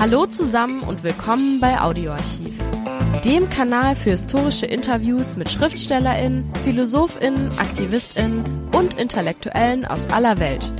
Hallo 0.00 0.26
zusammen 0.26 0.82
und 0.84 1.02
willkommen 1.02 1.58
bei 1.58 1.80
Audioarchiv, 1.80 2.56
dem 3.24 3.50
Kanal 3.50 3.96
für 3.96 4.10
historische 4.10 4.64
Interviews 4.64 5.34
mit 5.34 5.50
Schriftstellerinnen, 5.50 6.48
Philosophinnen, 6.62 7.50
Aktivistinnen 7.58 8.44
und 8.72 8.94
Intellektuellen 8.94 9.84
aus 9.84 10.08
aller 10.10 10.38
Welt. 10.38 10.72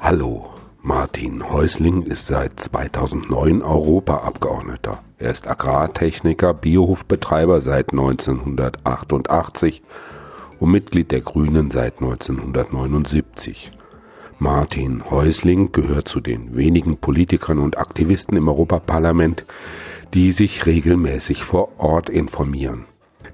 Hallo, 0.00 0.50
Martin 0.80 1.50
Häusling 1.50 2.04
ist 2.04 2.28
seit 2.28 2.60
2009 2.60 3.62
Europaabgeordneter. 3.62 5.02
Er 5.18 5.30
ist 5.32 5.48
Agrartechniker, 5.48 6.54
Biohofbetreiber 6.54 7.60
seit 7.60 7.90
1988 7.90 9.82
und 10.60 10.70
Mitglied 10.70 11.10
der 11.10 11.22
Grünen 11.22 11.70
seit 11.70 12.00
1979. 12.00 13.72
Martin 14.38 15.10
Häusling 15.10 15.72
gehört 15.72 16.08
zu 16.08 16.20
den 16.20 16.54
wenigen 16.56 16.96
Politikern 16.98 17.58
und 17.58 17.78
Aktivisten 17.78 18.36
im 18.36 18.48
Europaparlament, 18.48 19.44
die 20.14 20.32
sich 20.32 20.66
regelmäßig 20.66 21.44
vor 21.44 21.78
Ort 21.78 22.08
informieren, 22.08 22.84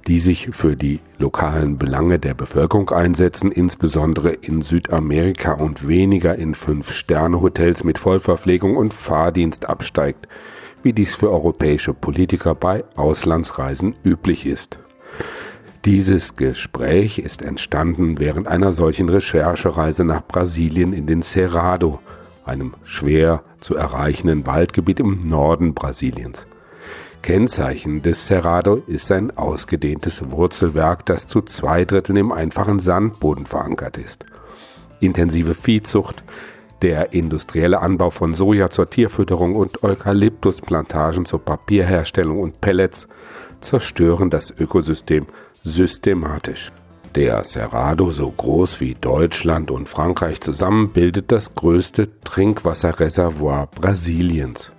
die 0.06 0.20
sich 0.20 0.48
für 0.52 0.76
die 0.76 1.00
lokalen 1.18 1.78
Belange 1.78 2.18
der 2.18 2.34
Bevölkerung 2.34 2.90
einsetzen, 2.90 3.52
insbesondere 3.52 4.32
in 4.32 4.62
Südamerika 4.62 5.52
und 5.52 5.86
weniger 5.86 6.36
in 6.36 6.54
Fünf-Sterne-Hotels 6.54 7.84
mit 7.84 7.98
Vollverpflegung 7.98 8.76
und 8.76 8.94
Fahrdienst 8.94 9.68
absteigt, 9.68 10.28
wie 10.82 10.92
dies 10.92 11.14
für 11.14 11.30
europäische 11.30 11.94
Politiker 11.94 12.54
bei 12.54 12.84
Auslandsreisen 12.94 13.96
üblich 14.04 14.46
ist. 14.46 14.78
Dieses 15.86 16.34
Gespräch 16.34 17.20
ist 17.20 17.42
entstanden 17.42 18.18
während 18.18 18.48
einer 18.48 18.72
solchen 18.72 19.08
Recherchereise 19.08 20.02
nach 20.02 20.26
Brasilien 20.26 20.92
in 20.92 21.06
den 21.06 21.22
Cerrado, 21.22 22.00
einem 22.44 22.74
schwer 22.82 23.44
zu 23.60 23.76
erreichenden 23.76 24.48
Waldgebiet 24.48 24.98
im 24.98 25.28
Norden 25.28 25.74
Brasiliens. 25.74 26.48
Kennzeichen 27.22 28.02
des 28.02 28.26
Cerrado 28.26 28.82
ist 28.88 29.12
ein 29.12 29.38
ausgedehntes 29.38 30.28
Wurzelwerk, 30.28 31.06
das 31.06 31.28
zu 31.28 31.40
zwei 31.42 31.84
Dritteln 31.84 32.16
im 32.16 32.32
einfachen 32.32 32.80
Sandboden 32.80 33.46
verankert 33.46 33.96
ist. 33.96 34.26
Intensive 34.98 35.54
Viehzucht, 35.54 36.24
der 36.82 37.12
industrielle 37.12 37.80
Anbau 37.80 38.10
von 38.10 38.34
Soja 38.34 38.70
zur 38.70 38.90
Tierfütterung 38.90 39.54
und 39.54 39.84
Eukalyptusplantagen 39.84 41.26
zur 41.26 41.44
Papierherstellung 41.44 42.40
und 42.40 42.60
Pellets 42.60 43.06
zerstören 43.60 44.30
das 44.30 44.50
Ökosystem 44.50 45.26
systematisch. 45.66 46.72
Der 47.14 47.42
Cerrado, 47.44 48.10
so 48.10 48.30
groß 48.30 48.80
wie 48.80 48.94
Deutschland 48.94 49.70
und 49.70 49.88
Frankreich 49.88 50.40
zusammen, 50.40 50.90
bildet 50.90 51.32
das 51.32 51.54
größte 51.54 52.20
Trinkwasserreservoir 52.20 53.68
Brasiliens. 53.68 54.72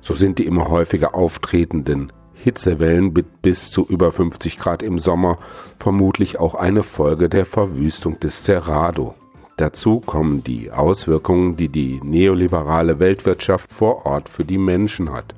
So 0.00 0.14
sind 0.14 0.38
die 0.38 0.46
immer 0.46 0.68
häufiger 0.68 1.14
auftretenden 1.14 2.12
Hitzewellen 2.34 3.12
mit 3.12 3.42
bis 3.42 3.70
zu 3.70 3.86
über 3.86 4.10
50 4.10 4.58
Grad 4.58 4.82
im 4.82 4.98
Sommer 4.98 5.38
vermutlich 5.78 6.38
auch 6.38 6.54
eine 6.54 6.82
Folge 6.82 7.28
der 7.28 7.44
Verwüstung 7.44 8.18
des 8.18 8.44
Cerrado. 8.44 9.14
Dazu 9.56 10.00
kommen 10.00 10.42
die 10.42 10.70
Auswirkungen, 10.70 11.56
die 11.56 11.68
die 11.68 12.00
neoliberale 12.02 12.98
Weltwirtschaft 12.98 13.70
vor 13.70 14.06
Ort 14.06 14.30
für 14.30 14.46
die 14.46 14.56
Menschen 14.56 15.12
hat. 15.12 15.34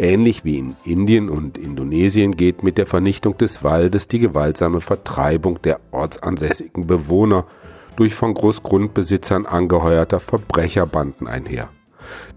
Ähnlich 0.00 0.44
wie 0.44 0.58
in 0.58 0.76
Indien 0.84 1.28
und 1.28 1.58
Indonesien 1.58 2.36
geht 2.36 2.62
mit 2.62 2.78
der 2.78 2.86
Vernichtung 2.86 3.36
des 3.36 3.64
Waldes 3.64 4.06
die 4.06 4.20
gewaltsame 4.20 4.80
Vertreibung 4.80 5.60
der 5.62 5.80
ortsansässigen 5.90 6.86
Bewohner 6.86 7.46
durch 7.96 8.14
von 8.14 8.32
Großgrundbesitzern 8.32 9.44
angeheuerter 9.44 10.20
Verbrecherbanden 10.20 11.26
einher. 11.26 11.68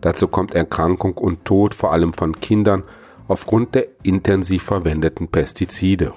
Dazu 0.02 0.28
kommt 0.28 0.56
Erkrankung 0.56 1.14
und 1.14 1.46
Tod 1.46 1.76
vor 1.76 1.94
allem 1.94 2.14
von 2.14 2.40
Kindern 2.42 2.82
aufgrund 3.28 3.76
der 3.76 3.86
intensiv 4.02 4.64
verwendeten 4.64 5.28
Pestizide 5.28 6.14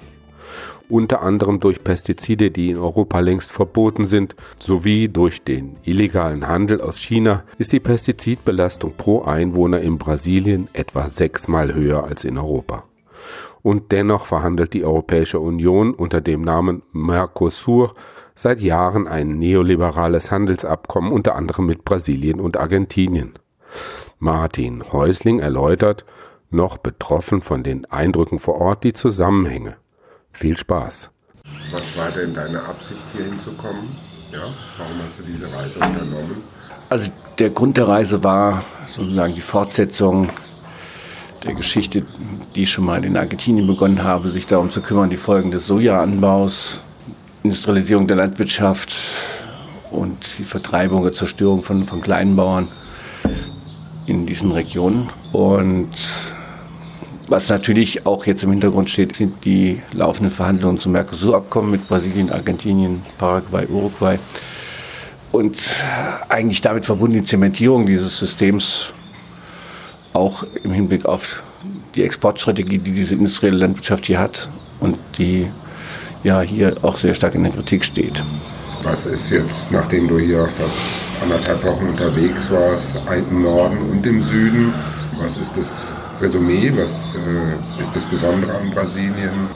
unter 0.89 1.21
anderem 1.21 1.59
durch 1.59 1.83
Pestizide, 1.83 2.51
die 2.51 2.71
in 2.71 2.77
Europa 2.77 3.19
längst 3.19 3.51
verboten 3.51 4.05
sind, 4.05 4.35
sowie 4.59 5.07
durch 5.07 5.43
den 5.43 5.77
illegalen 5.83 6.47
Handel 6.47 6.81
aus 6.81 6.97
China, 6.97 7.43
ist 7.57 7.71
die 7.71 7.79
Pestizidbelastung 7.79 8.93
pro 8.97 9.23
Einwohner 9.23 9.81
in 9.81 9.97
Brasilien 9.97 10.67
etwa 10.73 11.09
sechsmal 11.09 11.73
höher 11.73 12.03
als 12.03 12.23
in 12.23 12.37
Europa. 12.37 12.83
Und 13.61 13.91
dennoch 13.91 14.25
verhandelt 14.25 14.73
die 14.73 14.85
Europäische 14.85 15.39
Union 15.39 15.93
unter 15.93 16.21
dem 16.21 16.41
Namen 16.41 16.83
Mercosur 16.91 17.95
seit 18.35 18.61
Jahren 18.61 19.07
ein 19.07 19.39
neoliberales 19.39 20.29
Handelsabkommen 20.29 21.11
unter 21.11 21.35
anderem 21.35 21.65
mit 21.65 21.85
Brasilien 21.85 22.39
und 22.39 22.57
Argentinien. 22.57 23.33
Martin 24.19 24.83
Häusling 24.91 25.39
erläutert, 25.39 26.05
noch 26.51 26.77
betroffen 26.77 27.41
von 27.41 27.63
den 27.63 27.85
Eindrücken 27.85 28.39
vor 28.39 28.55
Ort, 28.55 28.83
die 28.83 28.93
Zusammenhänge. 28.93 29.77
Viel 30.35 30.57
Spaß. 30.57 31.09
Was 31.71 31.97
war 31.97 32.11
denn 32.11 32.33
deine 32.33 32.59
Absicht, 32.59 32.99
hier 33.15 33.23
hinzukommen? 33.23 33.87
Ja, 34.33 34.39
warum 34.77 35.01
hast 35.05 35.19
du 35.19 35.23
diese 35.23 35.45
Reise 35.55 35.79
unternommen? 35.79 36.43
Also 36.89 37.09
der 37.39 37.51
Grund 37.51 37.77
der 37.77 37.87
Reise 37.87 38.21
war 38.21 38.65
sozusagen 38.93 39.33
die 39.33 39.41
Fortsetzung 39.41 40.29
der 41.45 41.53
Geschichte, 41.53 42.03
die 42.53 42.63
ich 42.63 42.71
schon 42.71 42.83
mal 42.83 43.05
in 43.05 43.15
Argentinien 43.15 43.65
begonnen 43.65 44.03
habe, 44.03 44.29
sich 44.29 44.45
darum 44.45 44.73
zu 44.73 44.81
kümmern, 44.81 45.09
die 45.09 45.15
Folgen 45.15 45.51
des 45.51 45.67
Sojaanbaus, 45.67 46.81
Industrialisierung 47.43 48.05
der 48.05 48.17
Landwirtschaft 48.17 48.93
und 49.89 50.17
die 50.37 50.43
Vertreibung 50.43 51.03
und 51.03 51.15
Zerstörung 51.15 51.63
von, 51.63 51.85
von 51.85 52.01
Kleinbauern 52.01 52.67
in 54.05 54.25
diesen 54.25 54.51
Regionen. 54.51 55.09
Und 55.31 55.93
was 57.27 57.49
natürlich 57.49 58.05
auch 58.05 58.25
jetzt 58.25 58.43
im 58.43 58.51
Hintergrund 58.51 58.89
steht, 58.89 59.15
sind 59.15 59.45
die 59.45 59.81
laufenden 59.93 60.31
Verhandlungen 60.31 60.79
zum 60.79 60.91
Mercosur-Abkommen 60.91 61.71
mit 61.71 61.87
Brasilien, 61.87 62.31
Argentinien, 62.31 63.03
Paraguay, 63.17 63.65
Uruguay. 63.67 64.19
Und 65.31 65.83
eigentlich 66.29 66.61
damit 66.61 66.85
verbunden 66.85 67.15
die 67.15 67.23
Zementierung 67.23 67.85
dieses 67.85 68.17
Systems 68.17 68.93
auch 70.13 70.45
im 70.63 70.71
Hinblick 70.71 71.05
auf 71.05 71.43
die 71.95 72.03
Exportstrategie, 72.03 72.77
die 72.77 72.91
diese 72.91 73.15
industrielle 73.15 73.57
Landwirtschaft 73.57 74.05
hier 74.05 74.19
hat 74.19 74.47
und 74.79 74.97
die 75.17 75.47
ja 76.23 76.41
hier 76.41 76.77
auch 76.83 76.95
sehr 76.95 77.15
stark 77.15 77.35
in 77.35 77.43
der 77.43 77.51
Kritik 77.51 77.83
steht. 77.83 78.23
Was 78.83 79.07
ist 79.07 79.31
jetzt, 79.31 79.71
nachdem 79.71 80.07
du 80.07 80.19
hier 80.19 80.45
fast 80.45 81.23
anderthalb 81.23 81.63
Wochen 81.65 81.87
unterwegs 81.87 82.49
warst, 82.51 82.97
im 83.29 83.41
Norden 83.41 83.77
und 83.89 84.05
im 84.05 84.21
Süden, 84.21 84.73
was 85.17 85.37
ist 85.37 85.57
das 85.57 85.87
Resümee? 86.21 86.71
Was 86.75 87.15
äh, 87.15 87.81
ist 87.81 87.95
das 87.95 88.03
Besondere 88.03 88.55
an 88.55 88.71
Brasilien? 88.71 89.49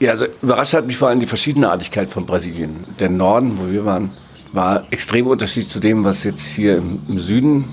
Ja, 0.00 0.12
also 0.12 0.26
überrascht 0.42 0.74
hat 0.74 0.86
mich 0.86 0.96
vor 0.96 1.08
allem 1.08 1.20
die 1.20 1.26
Verschiedenartigkeit 1.26 2.08
von 2.10 2.26
Brasilien. 2.26 2.84
Der 2.98 3.10
Norden, 3.10 3.58
wo 3.58 3.70
wir 3.70 3.84
waren, 3.84 4.10
war 4.52 4.84
extrem 4.90 5.26
unterschiedlich 5.26 5.70
zu 5.70 5.80
dem, 5.80 6.04
was 6.04 6.24
jetzt 6.24 6.46
hier 6.46 6.78
im, 6.78 7.00
im 7.08 7.18
Süden, 7.18 7.64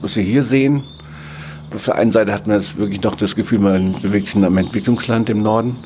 was 0.00 0.16
wir 0.16 0.22
hier 0.22 0.42
sehen. 0.42 0.82
Auf 1.74 1.84
der 1.84 1.96
einen 1.96 2.12
Seite 2.12 2.32
hat 2.32 2.46
man 2.46 2.56
jetzt 2.56 2.76
wirklich 2.76 3.02
noch 3.02 3.14
das 3.14 3.36
Gefühl, 3.36 3.60
man 3.60 4.00
bewegt 4.00 4.26
sich 4.26 4.36
in 4.36 4.44
einem 4.44 4.56
Entwicklungsland 4.56 5.30
im 5.30 5.42
Norden. 5.42 5.76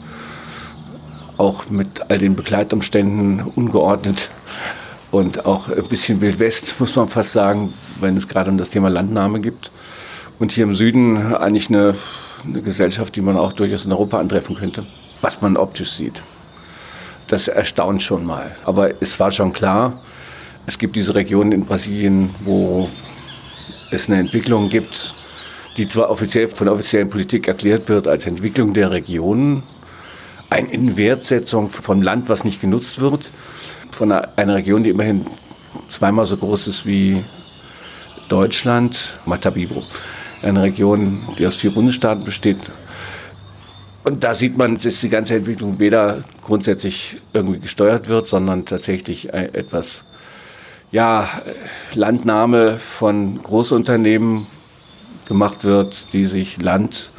Auch 1.36 1.68
mit 1.68 2.02
all 2.08 2.18
den 2.18 2.34
Begleitumständen 2.34 3.42
ungeordnet 3.54 4.30
und 5.10 5.46
auch 5.46 5.68
ein 5.68 5.84
bisschen 5.88 6.20
Wild 6.20 6.38
West, 6.38 6.74
muss 6.78 6.96
man 6.96 7.08
fast 7.08 7.32
sagen, 7.32 7.72
wenn 8.00 8.16
es 8.16 8.28
gerade 8.28 8.50
um 8.50 8.58
das 8.58 8.70
Thema 8.70 8.88
Landnahme 8.88 9.40
gibt. 9.40 9.70
Und 10.38 10.50
hier 10.50 10.64
im 10.64 10.74
Süden 10.74 11.34
eigentlich 11.34 11.68
eine, 11.68 11.94
eine 12.44 12.62
Gesellschaft, 12.62 13.14
die 13.14 13.20
man 13.20 13.36
auch 13.36 13.52
durchaus 13.52 13.84
in 13.84 13.92
Europa 13.92 14.18
antreffen 14.18 14.56
könnte, 14.56 14.84
was 15.20 15.40
man 15.40 15.56
optisch 15.56 15.92
sieht. 15.92 16.22
Das 17.28 17.46
erstaunt 17.46 18.02
schon 18.02 18.26
mal. 18.26 18.54
Aber 18.64 19.00
es 19.00 19.18
war 19.20 19.30
schon 19.30 19.52
klar, 19.52 20.00
es 20.66 20.78
gibt 20.78 20.96
diese 20.96 21.14
Regionen 21.14 21.52
in 21.52 21.64
Brasilien, 21.64 22.30
wo 22.40 22.88
es 23.92 24.08
eine 24.08 24.18
Entwicklung 24.18 24.70
gibt, 24.70 25.14
die 25.76 25.86
zwar 25.86 26.10
offiziell 26.10 26.48
von 26.48 26.66
der 26.66 26.74
offiziellen 26.74 27.10
Politik 27.10 27.46
erklärt 27.46 27.88
wird 27.88 28.08
als 28.08 28.26
Entwicklung 28.26 28.74
der 28.74 28.90
Regionen, 28.90 29.62
eine 30.50 30.68
Inwertsetzung 30.68 31.70
von 31.70 32.02
Land, 32.02 32.28
was 32.28 32.44
nicht 32.44 32.60
genutzt 32.60 33.00
wird, 33.00 33.30
von 33.92 34.10
einer 34.10 34.54
Region, 34.56 34.82
die 34.82 34.90
immerhin 34.90 35.26
zweimal 35.88 36.26
so 36.26 36.36
groß 36.36 36.66
ist 36.66 36.86
wie 36.86 37.22
Deutschland, 38.28 39.18
Matabibo 39.26 39.84
eine 40.44 40.62
Region, 40.62 41.20
die 41.38 41.46
aus 41.46 41.56
vier 41.56 41.72
Bundesstaaten 41.72 42.24
besteht. 42.24 42.58
Und 44.04 44.22
da 44.22 44.34
sieht 44.34 44.58
man, 44.58 44.76
dass 44.76 45.00
die 45.00 45.08
ganze 45.08 45.36
Entwicklung 45.36 45.78
weder 45.78 46.24
grundsätzlich 46.42 47.16
irgendwie 47.32 47.60
gesteuert 47.60 48.08
wird, 48.08 48.28
sondern 48.28 48.66
tatsächlich 48.66 49.32
etwas, 49.32 50.04
ja, 50.92 51.28
Landnahme 51.94 52.72
von 52.72 53.42
Großunternehmen 53.42 54.46
gemacht 55.26 55.64
wird, 55.64 56.12
die 56.12 56.26
sich 56.26 56.60
Land, 56.60 57.10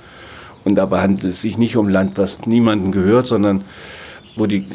und 0.63 0.75
dabei 0.75 1.01
handelt 1.01 1.25
es 1.25 1.41
sich 1.41 1.57
nicht 1.57 1.77
um 1.77 1.89
Land, 1.89 2.17
was 2.17 2.45
niemandem 2.45 2.91
gehört, 2.91 3.27
sondern 3.27 3.63
wo 4.35 4.47
die, 4.47 4.65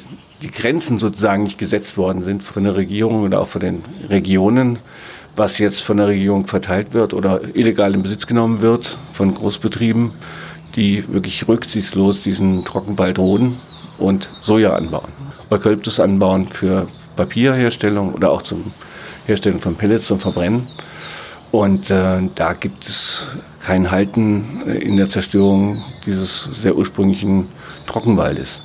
die 0.41 0.51
Grenzen 0.51 0.99
sozusagen 0.99 1.43
nicht 1.43 1.59
gesetzt 1.59 1.97
worden 1.97 2.23
sind 2.23 2.43
von 2.45 2.65
der 2.65 2.77
Regierung 2.77 3.25
oder 3.25 3.41
auch 3.41 3.49
von 3.49 3.61
den 3.61 3.83
Regionen, 4.09 4.79
was 5.37 5.59
jetzt 5.59 5.81
von 5.81 5.97
der 5.97 6.09
Regierung 6.09 6.47
verteilt 6.47 6.95
wird 6.95 7.15
oder 7.15 7.41
illegal 7.55 7.95
in 7.95 8.03
Besitz 8.03 8.27
genommen 8.27 8.61
wird 8.61 8.99
von 9.13 9.35
Großbetrieben, 9.35 10.13
die 10.77 11.05
wirklich 11.13 11.49
rücksichtslos 11.49 12.21
diesen 12.21 12.65
Trockenwald 12.65 13.19
roden 13.19 13.57
und 13.99 14.23
Soja 14.23 14.75
anbauen. 14.75 15.09
Eukalyptus 15.51 16.01
anbauen 16.01 16.47
für 16.47 16.87
Papierherstellung 17.17 18.15
oder 18.15 18.31
auch 18.31 18.43
zum 18.43 18.73
Herstellen 19.27 19.61
von 19.61 19.75
Pellets 19.75 20.07
zum 20.07 20.19
Verbrennen. 20.19 20.67
Und 21.51 21.91
äh, 21.91 22.21
da 22.35 22.53
gibt 22.53 22.87
es 22.87 23.27
kein 23.65 23.91
Halten 23.91 24.63
in 24.81 24.97
der 24.97 25.11
Zerstörung 25.11 25.83
dieses 26.07 26.43
sehr 26.43 26.77
ursprünglichen 26.77 27.49
Trockenwaldes. 27.87 28.61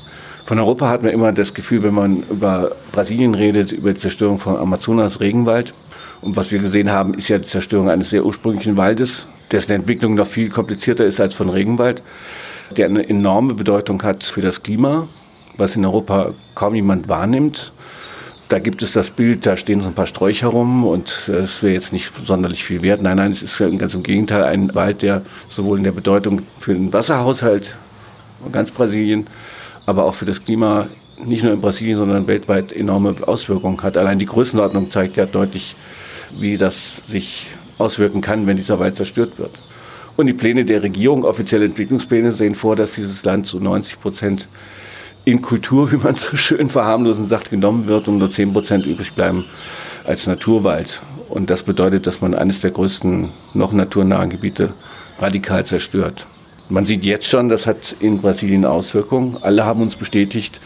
Von 0.46 0.60
Europa 0.60 0.88
hat 0.88 1.02
man 1.02 1.12
immer 1.12 1.32
das 1.32 1.56
Gefühl, 1.56 1.82
wenn 1.82 1.96
man 1.96 2.24
über 2.30 2.72
Brasilien 2.92 3.34
redet, 3.34 3.72
über 3.72 3.94
die 3.94 4.00
Zerstörung 4.00 4.38
von 4.38 4.58
Amazonas 4.58 5.20
Regenwald. 5.20 5.74
Und 6.22 6.36
was 6.36 6.52
wir 6.52 6.60
gesehen 6.60 6.92
haben, 6.92 7.14
ist 7.14 7.30
ja 7.30 7.38
die 7.38 7.44
Zerstörung 7.44 7.90
eines 7.90 8.10
sehr 8.10 8.26
ursprünglichen 8.26 8.78
Waldes, 8.78 9.28
dessen 9.52 9.74
Entwicklung 9.74 10.16
noch 10.16 10.28
viel 10.28 10.50
komplizierter 10.50 11.06
ist 11.06 11.20
als 11.20 11.36
von 11.36 11.50
Regenwald, 11.50 12.02
der 12.76 12.88
eine 12.88 13.08
enorme 13.08 13.54
Bedeutung 13.54 14.02
hat 14.04 14.24
für 14.24 14.42
das 14.42 14.64
Klima, 14.64 15.08
was 15.58 15.76
in 15.76 15.86
Europa 15.86 16.34
kaum 16.56 16.76
jemand 16.76 17.08
wahrnimmt. 17.08 17.74
Da 18.50 18.60
gibt 18.60 18.84
es 18.84 18.94
das 18.94 19.10
Bild, 19.10 19.46
da 19.46 19.58
stehen 19.58 19.82
so 19.82 19.88
ein 19.88 19.96
paar 19.96 20.06
Sträucher 20.06 20.48
rum 20.48 20.86
und 20.86 21.30
es 21.30 21.64
wäre 21.64 21.74
jetzt 21.74 21.94
nicht 21.94 22.12
sonderlich 22.26 22.64
viel 22.64 22.84
wert. 22.84 23.02
Nein, 23.02 23.18
nein, 23.18 23.32
es 23.32 23.42
ist 23.42 23.58
ganz 23.80 23.96
im 23.96 24.04
Gegenteil 24.04 24.44
ein 24.44 24.74
Wald, 24.76 25.02
der 25.02 25.24
sowohl 25.50 25.80
in 25.80 25.84
der 25.84 25.92
Bedeutung 25.92 26.44
für 26.60 26.74
den 26.74 26.94
Wasserhaushalt 26.94 27.76
ganz 28.52 28.70
Brasilien, 28.70 29.26
aber 29.88 30.04
auch 30.04 30.14
für 30.14 30.26
das 30.26 30.44
Klima 30.44 30.88
nicht 31.26 31.44
nur 31.44 31.54
in 31.54 31.62
Brasilien, 31.62 31.98
sondern 31.98 32.28
weltweit 32.28 32.72
enorme 32.72 33.16
Auswirkungen 33.26 33.82
hat. 33.82 33.98
Allein 33.98 34.20
die 34.20 34.26
Größenordnung 34.26 34.90
zeigt 34.90 35.18
ja 35.18 35.26
deutlich, 35.26 35.76
wie 36.40 36.58
das 36.58 37.02
sich 37.08 37.48
auswirken 37.78 38.22
kann, 38.22 38.48
wenn 38.48 38.58
dieser 38.58 38.80
Wald 38.80 38.96
zerstört 38.96 39.38
wird. 39.38 39.52
Und 40.18 40.28
die 40.28 40.34
Pläne 40.34 40.64
der 40.64 40.82
Regierung, 40.82 41.26
offizielle 41.26 41.66
Entwicklungspläne, 41.66 42.32
sehen 42.32 42.56
vor, 42.56 42.76
dass 42.76 42.94
dieses 42.94 43.26
Land 43.26 43.48
zu 43.48 43.60
90 43.60 44.00
Prozent 44.00 44.48
in 45.26 45.42
Kultur, 45.42 45.92
wie 45.92 45.98
man 45.98 46.16
so 46.16 46.38
schön 46.38 46.70
verharmlosen 46.70 47.28
sagt, 47.28 47.50
genommen 47.50 47.88
wird 47.88 48.08
und 48.08 48.18
nur 48.18 48.32
10 48.32 48.54
Prozent 48.54 48.86
übrig 48.86 49.14
bleiben 49.14 49.46
als 50.06 50.28
Naturwald. 50.28 51.02
Und 51.30 51.50
das 51.50 51.64
bedeutet, 51.64 52.08
dass 52.08 52.22
man 52.22 52.34
eines 52.34 52.62
der 52.62 52.72
größten 52.72 53.30
noch 53.56 53.74
naturnahen 53.74 54.30
Gebiete 54.30 54.74
radikal 55.20 55.66
zerstört. 55.66 56.28
Man 56.70 56.86
sieht 56.86 57.06
jetzt 57.06 57.28
schon, 57.28 57.50
das 57.50 57.68
hat 57.68 57.96
in 58.00 58.22
Brasilien 58.22 58.66
Auswirkungen. 58.66 59.38
Alle 59.42 59.66
haben 59.66 59.82
uns 59.82 59.96
bestätigt, 59.96 60.62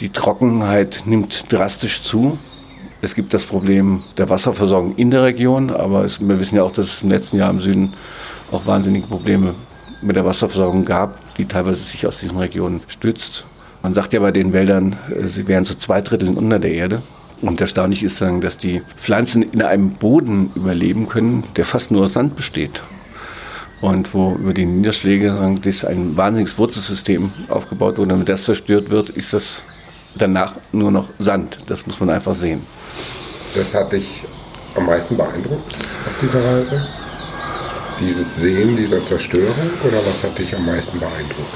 die 0.00 0.10
Trockenheit 0.10 1.02
nimmt 1.06 1.52
drastisch 1.52 2.02
zu. 2.02 2.38
Es 3.00 3.14
gibt 3.14 3.32
das 3.32 3.46
Problem 3.46 4.02
der 4.16 4.28
Wasserversorgung 4.28 4.96
in 4.96 5.12
der 5.12 5.22
Region, 5.22 5.70
aber 5.70 6.04
es, 6.04 6.20
wir 6.20 6.40
wissen 6.40 6.56
ja 6.56 6.64
auch, 6.64 6.72
dass 6.72 6.86
es 6.86 7.02
im 7.02 7.10
letzten 7.10 7.36
Jahr 7.36 7.50
im 7.50 7.60
Süden 7.60 7.92
auch 8.50 8.66
wahnsinnige 8.66 9.06
Probleme 9.06 9.54
mit 10.02 10.16
der 10.16 10.24
Wasserversorgung 10.24 10.84
gab, 10.84 11.16
die 11.36 11.44
teilweise 11.44 11.78
sich 11.78 12.06
aus 12.08 12.18
diesen 12.18 12.38
Regionen 12.38 12.80
stützt. 12.88 13.44
Man 13.84 13.94
sagt 13.94 14.12
ja 14.12 14.20
bei 14.20 14.32
den 14.32 14.52
Wäldern, 14.52 14.96
äh, 15.14 15.28
sie 15.28 15.46
wären 15.46 15.64
zu 15.64 15.76
zwei 15.78 16.00
Dritteln 16.00 16.36
unter 16.36 16.58
der 16.58 16.72
Erde. 16.72 17.02
Und 17.40 17.60
erstaunlich 17.60 18.02
ist 18.02 18.20
dann, 18.20 18.40
dass 18.40 18.58
die 18.58 18.82
Pflanzen 18.96 19.42
in 19.42 19.62
einem 19.62 19.92
Boden 19.92 20.50
überleben 20.56 21.08
können, 21.08 21.44
der 21.56 21.64
fast 21.64 21.92
nur 21.92 22.04
aus 22.04 22.14
Sand 22.14 22.34
besteht. 22.34 22.82
Und 23.80 24.12
wo 24.12 24.34
über 24.34 24.52
die 24.52 24.66
Niederschläge 24.66 25.38
ein 25.38 26.16
wahnsinniges 26.16 26.58
Wurzelsystem 26.58 27.30
aufgebaut 27.48 27.96
wurde. 27.96 28.12
Und 28.12 28.18
wenn 28.18 28.24
das 28.24 28.42
zerstört 28.42 28.90
wird, 28.90 29.10
ist 29.10 29.32
das 29.32 29.62
danach 30.16 30.56
nur 30.72 30.90
noch 30.90 31.10
Sand. 31.20 31.58
Das 31.68 31.86
muss 31.86 32.00
man 32.00 32.10
einfach 32.10 32.34
sehen. 32.34 32.60
Das 33.54 33.74
hat 33.74 33.92
dich 33.92 34.24
am 34.74 34.86
meisten 34.86 35.16
beeindruckt 35.16 35.76
auf 36.06 36.18
dieser 36.20 36.44
Reise? 36.44 36.86
Dieses 38.00 38.36
Sehen 38.36 38.76
dieser 38.76 39.04
Zerstörung 39.04 39.70
oder 39.82 39.98
was 40.06 40.22
hat 40.22 40.38
dich 40.38 40.54
am 40.54 40.64
meisten 40.66 41.00
beeindruckt? 41.00 41.54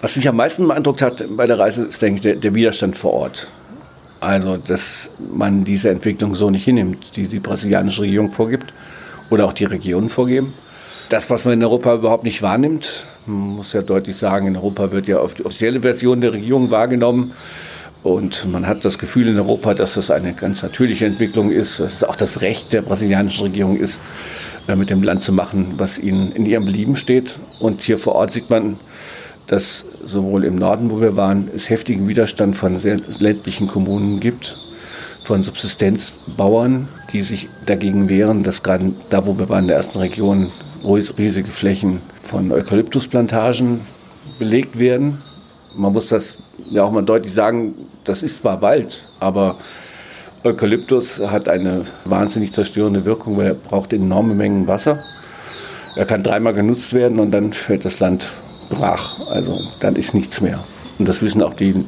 Was 0.00 0.16
mich 0.16 0.26
am 0.28 0.36
meisten 0.36 0.66
beeindruckt 0.66 1.02
hat 1.02 1.24
bei 1.36 1.46
der 1.46 1.58
Reise, 1.58 1.84
ist, 1.84 2.00
denke 2.00 2.16
ich, 2.16 2.22
der, 2.22 2.36
der 2.36 2.54
Widerstand 2.54 2.96
vor 2.96 3.12
Ort. 3.12 3.48
Also, 4.20 4.56
dass 4.56 5.10
man 5.18 5.64
diese 5.64 5.90
Entwicklung 5.90 6.34
so 6.34 6.50
nicht 6.50 6.64
hinnimmt, 6.64 7.16
die 7.16 7.28
die 7.28 7.38
brasilianische 7.38 8.02
Regierung 8.02 8.30
vorgibt 8.30 8.72
oder 9.30 9.46
auch 9.46 9.52
die 9.52 9.64
Regionen 9.64 10.08
vorgeben. 10.08 10.52
Das, 11.10 11.28
was 11.30 11.44
man 11.44 11.54
in 11.54 11.64
Europa 11.64 11.94
überhaupt 11.94 12.24
nicht 12.24 12.42
wahrnimmt, 12.42 13.04
man 13.26 13.56
muss 13.56 13.72
ja 13.72 13.82
deutlich 13.82 14.16
sagen, 14.16 14.46
in 14.46 14.56
Europa 14.56 14.92
wird 14.92 15.08
ja 15.08 15.18
auf 15.18 15.34
die 15.34 15.44
offizielle 15.44 15.80
Version 15.80 16.20
der 16.20 16.32
Regierung 16.32 16.70
wahrgenommen. 16.70 17.32
Und 18.02 18.50
man 18.50 18.66
hat 18.66 18.84
das 18.84 18.98
Gefühl 18.98 19.28
in 19.28 19.36
Europa, 19.38 19.74
dass 19.74 19.94
das 19.94 20.10
eine 20.10 20.32
ganz 20.32 20.62
natürliche 20.62 21.04
Entwicklung 21.04 21.50
ist, 21.50 21.80
dass 21.80 21.96
es 21.96 22.04
auch 22.04 22.16
das 22.16 22.40
Recht 22.40 22.72
der 22.72 22.82
brasilianischen 22.82 23.42
Regierung 23.42 23.76
ist, 23.76 24.00
äh, 24.68 24.76
mit 24.76 24.90
dem 24.90 25.02
Land 25.02 25.22
zu 25.22 25.32
machen, 25.32 25.74
was 25.76 25.98
ihnen 25.98 26.32
in 26.32 26.46
ihrem 26.46 26.64
Belieben 26.64 26.96
steht. 26.96 27.38
Und 27.60 27.82
hier 27.82 27.98
vor 27.98 28.14
Ort 28.14 28.32
sieht 28.32 28.48
man, 28.48 28.78
dass 29.46 29.84
sowohl 30.06 30.44
im 30.44 30.54
Norden, 30.54 30.90
wo 30.90 31.00
wir 31.00 31.16
waren, 31.16 31.50
es 31.54 31.68
heftigen 31.68 32.06
Widerstand 32.08 32.56
von 32.56 32.78
sehr 32.78 33.00
ländlichen 33.18 33.66
Kommunen 33.66 34.20
gibt, 34.20 34.56
von 35.24 35.42
Subsistenzbauern, 35.42 36.88
die 37.12 37.20
sich 37.20 37.48
dagegen 37.66 38.08
wehren, 38.08 38.42
dass 38.42 38.62
gerade 38.62 38.92
da, 39.10 39.26
wo 39.26 39.36
wir 39.38 39.48
waren, 39.48 39.64
in 39.64 39.68
der 39.68 39.76
ersten 39.76 39.98
Region, 39.98 40.50
riesige 40.84 41.50
Flächen 41.50 42.00
von 42.22 42.50
Eukalyptusplantagen 42.50 43.80
belegt 44.38 44.78
werden. 44.78 45.18
Man 45.76 45.92
muss 45.92 46.08
das 46.08 46.36
ja 46.70 46.82
auch 46.82 46.90
mal 46.90 47.02
deutlich 47.02 47.32
sagen, 47.32 47.74
das 48.04 48.22
ist 48.22 48.36
zwar 48.36 48.60
Wald, 48.62 49.08
aber 49.20 49.56
Eukalyptus 50.42 51.20
hat 51.20 51.48
eine 51.48 51.84
wahnsinnig 52.06 52.52
zerstörende 52.52 53.04
Wirkung, 53.04 53.36
weil 53.36 53.46
er 53.46 53.54
braucht 53.54 53.92
enorme 53.92 54.34
Mengen 54.34 54.66
Wasser. 54.66 54.98
Er 55.96 56.06
kann 56.06 56.22
dreimal 56.22 56.54
genutzt 56.54 56.92
werden 56.92 57.18
und 57.20 57.30
dann 57.30 57.52
fällt 57.52 57.84
das 57.84 58.00
Land 58.00 58.24
brach. 58.70 59.28
Also 59.30 59.60
dann 59.80 59.96
ist 59.96 60.14
nichts 60.14 60.40
mehr. 60.40 60.58
Und 60.98 61.08
das 61.08 61.20
wissen 61.20 61.42
auch 61.42 61.54
die 61.54 61.84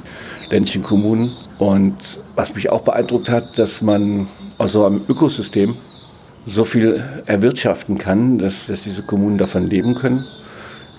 ländlichen 0.50 0.82
Kommunen. 0.82 1.32
Und 1.58 2.18
was 2.34 2.54
mich 2.54 2.70
auch 2.70 2.82
beeindruckt 2.82 3.30
hat, 3.30 3.58
dass 3.58 3.80
man 3.80 4.26
aus 4.58 4.72
so 4.72 4.84
einem 4.84 5.00
Ökosystem 5.08 5.76
so 6.44 6.64
viel 6.64 7.02
erwirtschaften 7.26 7.98
kann, 7.98 8.38
dass, 8.38 8.66
dass 8.66 8.82
diese 8.82 9.02
Kommunen 9.02 9.38
davon 9.38 9.66
leben 9.66 9.94
können, 9.94 10.26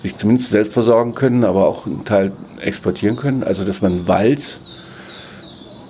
sich 0.04 0.18
zumindest 0.18 0.50
selbst 0.50 0.74
versorgen 0.74 1.14
können, 1.14 1.44
aber 1.44 1.66
auch 1.66 1.86
einen 1.86 2.04
Teil 2.04 2.32
exportieren 2.60 3.16
können. 3.16 3.42
Also 3.42 3.64
dass 3.64 3.80
man 3.80 4.06
Wald 4.06 4.60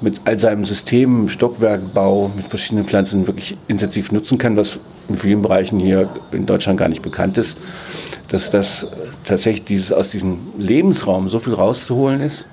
mit 0.00 0.20
all 0.24 0.38
seinem 0.38 0.64
System, 0.64 1.28
Stockwerkbau, 1.28 2.30
mit 2.36 2.46
verschiedenen 2.46 2.84
Pflanzen 2.84 3.26
wirklich 3.26 3.56
intensiv 3.66 4.12
nutzen 4.12 4.38
kann, 4.38 4.56
was 4.56 4.78
in 5.08 5.16
vielen 5.16 5.42
Bereichen 5.42 5.80
hier 5.80 6.08
in 6.30 6.46
Deutschland 6.46 6.78
gar 6.78 6.88
nicht 6.88 7.02
bekannt 7.02 7.38
ist, 7.38 7.58
dass 8.30 8.50
das 8.50 8.86
tatsächlich 9.24 9.64
dieses, 9.64 9.90
aus 9.90 10.10
diesem 10.10 10.38
Lebensraum 10.58 11.28
so 11.28 11.40
viel 11.40 11.54
rauszuholen 11.54 12.20
ist. 12.20 12.46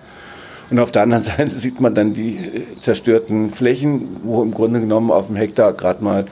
Und 0.72 0.80
auf 0.80 0.92
der 0.92 1.04
anderen 1.04 1.24
Seite 1.26 1.52
sieht 1.52 1.80
man 1.80 1.94
dann 1.94 2.16
die 2.16 2.40
zerstörten 2.82 3.52
Flächen, 3.52 4.08
wo 4.24 4.42
im 4.42 4.52
Grunde 4.52 4.80
genommen 4.80 5.12
auf 5.12 5.28
dem 5.28 5.36
Hektar 5.36 5.74
gerade 5.74 6.04
mal 6.04 6.26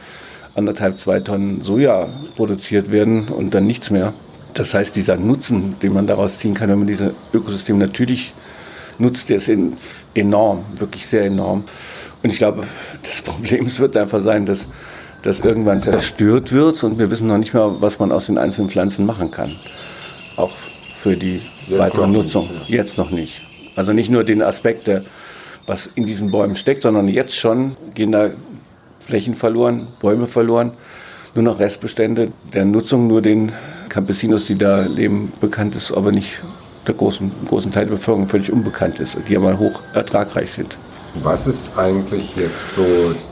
anderthalb, 0.55 0.97
zwei 0.97 1.19
Tonnen 1.19 1.61
Soja 1.61 2.07
produziert 2.35 2.91
werden 2.91 3.27
und 3.27 3.53
dann 3.53 3.67
nichts 3.67 3.91
mehr. 3.91 4.13
Das 4.53 4.73
heißt, 4.73 4.95
dieser 4.95 5.17
Nutzen, 5.17 5.79
den 5.81 5.93
man 5.93 6.07
daraus 6.07 6.37
ziehen 6.39 6.53
kann, 6.53 6.69
wenn 6.69 6.79
man 6.79 6.87
dieses 6.87 7.13
Ökosystem 7.33 7.77
natürlich 7.77 8.33
nutzt, 8.97 9.29
der 9.29 9.37
ist 9.37 9.51
enorm, 10.13 10.65
wirklich 10.77 11.05
sehr 11.05 11.25
enorm. 11.25 11.63
Und 12.21 12.31
ich 12.31 12.37
glaube, 12.37 12.63
das 13.03 13.21
Problem 13.23 13.65
wird 13.77 13.95
einfach 13.95 14.23
sein, 14.23 14.45
dass 14.45 14.67
das 15.21 15.39
irgendwann 15.39 15.81
zerstört 15.81 16.51
wird 16.51 16.81
und 16.83 16.97
wir 16.97 17.11
wissen 17.11 17.27
noch 17.27 17.37
nicht 17.37 17.53
mal, 17.53 17.81
was 17.81 17.99
man 17.99 18.11
aus 18.11 18.27
den 18.27 18.37
einzelnen 18.37 18.69
Pflanzen 18.69 19.05
machen 19.05 19.31
kann. 19.31 19.55
Auch 20.37 20.51
für 20.97 21.15
die 21.15 21.41
Jetzt 21.67 21.79
weitere 21.79 22.07
Nutzung. 22.07 22.49
Nicht, 22.49 22.69
ja. 22.69 22.75
Jetzt 22.77 22.97
noch 22.97 23.09
nicht. 23.09 23.41
Also 23.75 23.93
nicht 23.93 24.09
nur 24.09 24.23
den 24.23 24.41
Aspekt, 24.41 24.87
der, 24.87 25.03
was 25.65 25.87
in 25.87 26.05
diesen 26.05 26.31
Bäumen 26.31 26.55
steckt, 26.55 26.83
sondern 26.83 27.07
jetzt 27.07 27.35
schon 27.35 27.75
gehen 27.95 28.11
da 28.11 28.31
Flächen 28.99 29.35
verloren, 29.35 29.87
Bäume 30.01 30.27
verloren, 30.27 30.73
nur 31.35 31.43
noch 31.43 31.59
Restbestände 31.59 32.31
der 32.53 32.65
Nutzung, 32.65 33.07
nur 33.07 33.21
den 33.21 33.51
Campesinos, 33.89 34.45
die 34.45 34.55
da 34.55 34.81
leben, 34.81 35.31
bekannt 35.41 35.75
ist, 35.75 35.91
aber 35.91 36.11
nicht 36.11 36.41
der 36.87 36.95
großen, 36.95 37.31
großen 37.47 37.71
Teil 37.71 37.85
der 37.85 37.95
Bevölkerung 37.95 38.27
völlig 38.27 38.51
unbekannt 38.51 38.99
ist, 38.99 39.17
die 39.27 39.35
aber 39.35 39.57
hoch 39.57 39.81
ertragreich 39.93 40.51
sind. 40.51 40.77
Was 41.23 41.47
ist 41.47 41.75
eigentlich 41.75 42.35
jetzt 42.35 42.75
so 42.75 42.85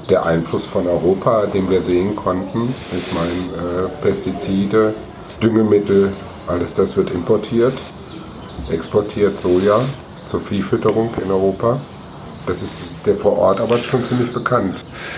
der 0.09 0.25
Einfluss 0.25 0.65
von 0.65 0.87
Europa, 0.87 1.45
den 1.45 1.69
wir 1.69 1.81
sehen 1.81 2.15
konnten? 2.15 2.73
Ich 2.91 3.13
meine, 3.13 3.87
äh, 3.87 4.01
Pestizide, 4.01 4.93
Düngemittel, 5.41 6.11
alles 6.47 6.73
das 6.73 6.97
wird 6.97 7.11
importiert, 7.11 7.73
exportiert 8.71 9.39
Soja 9.39 9.79
zur 10.27 10.41
Viehfütterung 10.41 11.11
in 11.23 11.29
Europa. 11.29 11.79
Das 12.47 12.61
ist 12.61 12.77
der 13.05 13.15
vor 13.15 13.37
Ort 13.37 13.59
aber 13.59 13.77
schon 13.79 14.03
ziemlich 14.05 14.33
bekannt. 14.33 14.75